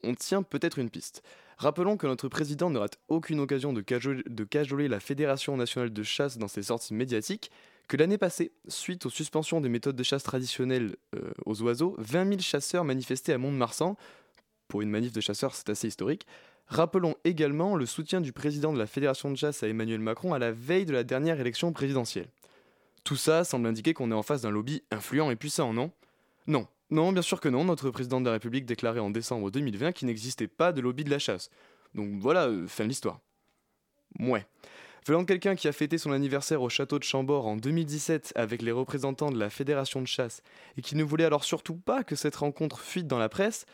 [0.03, 1.23] On tient peut-être une piste.
[1.57, 6.37] Rappelons que notre président ne rate aucune occasion de, cajoler, la Fédération nationale de chasse
[6.37, 7.51] dans ses sorties médiatiques,
[7.87, 12.27] que l'année passée, suite aux suspensions des méthodes de chasse traditionnelles euh, aux oiseaux, 20
[12.27, 13.95] 000 chasseurs manifestaient à Mont-de-Marsan.
[14.67, 16.27] Pour une manif de chasseurs, c'est assez historique.
[16.67, 20.39] Rappelons également le soutien du président de la Fédération de chasse à Emmanuel Macron à
[20.39, 22.27] la veille de la dernière élection présidentielle.
[23.05, 25.91] Tout ça semble indiquer qu'on est en face d'un lobby influent et puissant, non?
[26.45, 27.65] Non, non, bien sûr que non.
[27.65, 31.09] Notre président de la République déclarait en décembre 2020 qu'il n'existait pas de lobby de
[31.09, 31.49] la chasse.
[31.95, 33.19] Donc voilà, euh, fin de l'histoire.
[34.19, 34.45] Mouais.
[35.05, 38.61] Venant de quelqu'un qui a fêté son anniversaire au château de Chambord en 2017 avec
[38.61, 40.41] les représentants de la Fédération de chasse
[40.77, 43.65] et qui ne voulait alors surtout pas que cette rencontre fuite dans la presse,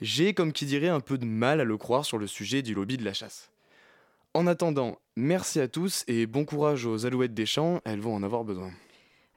[0.00, 2.74] j'ai, comme qui dirait, un peu de mal à le croire sur le sujet du
[2.74, 3.50] lobby de la chasse.
[4.34, 8.22] En attendant, merci à tous et bon courage aux alouettes des champs, elles vont en
[8.22, 8.70] avoir besoin.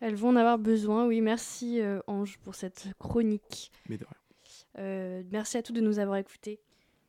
[0.02, 1.22] Elles vont en avoir besoin, oui.
[1.22, 3.72] Merci euh, Ange pour cette chronique.
[3.88, 4.16] Mais de rien.
[4.80, 6.60] Euh, merci à tous de nous avoir écoutés.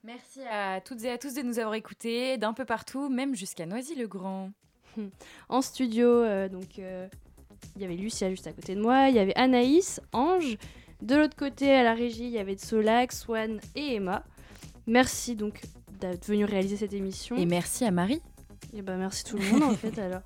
[0.05, 3.67] Merci à toutes et à tous de nous avoir écoutés d'un peu partout, même jusqu'à
[3.67, 4.51] Noisy-le-Grand.
[5.49, 7.09] En studio, euh, donc euh,
[7.77, 10.59] il y avait Lucia juste à côté de moi, il y avait Anaïs, Ange.
[11.01, 14.23] De l'autre côté, à la régie, il y avait Solax, Swan et Emma.
[14.87, 15.63] Merci donc
[16.01, 17.37] d'être venu réaliser cette émission.
[17.37, 18.21] Et merci à Marie.
[18.75, 20.23] Et bah merci tout le monde en fait alors.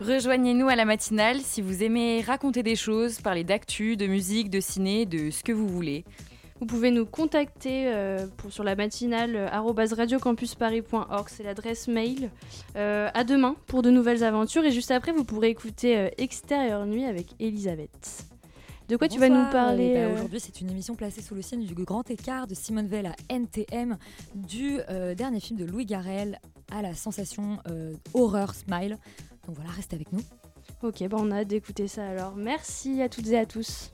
[0.00, 4.60] Rejoignez-nous à la matinale si vous aimez raconter des choses, parler d'actu, de musique, de
[4.60, 6.04] ciné, de ce que vous voulez.
[6.60, 12.30] Vous pouvez nous contacter euh, pour, sur la matinale euh, radiocampusparis.org, c'est l'adresse mail.
[12.76, 16.86] Euh, à demain pour de nouvelles aventures et juste après vous pourrez écouter euh, Extérieur
[16.86, 18.28] Nuit avec Elisabeth.
[18.88, 21.34] De quoi tu vas nous parler Eh ben, euh, Aujourd'hui, c'est une émission placée sous
[21.34, 23.98] le signe du grand écart de Simone Veil à NTM,
[24.34, 26.40] du euh, dernier film de Louis Garrel
[26.70, 28.96] à la sensation euh, horreur smile.
[29.48, 30.20] Donc voilà, restez avec nous.
[30.82, 32.36] Ok, bah on a hâte d'écouter ça alors.
[32.36, 33.90] Merci à toutes et à tous.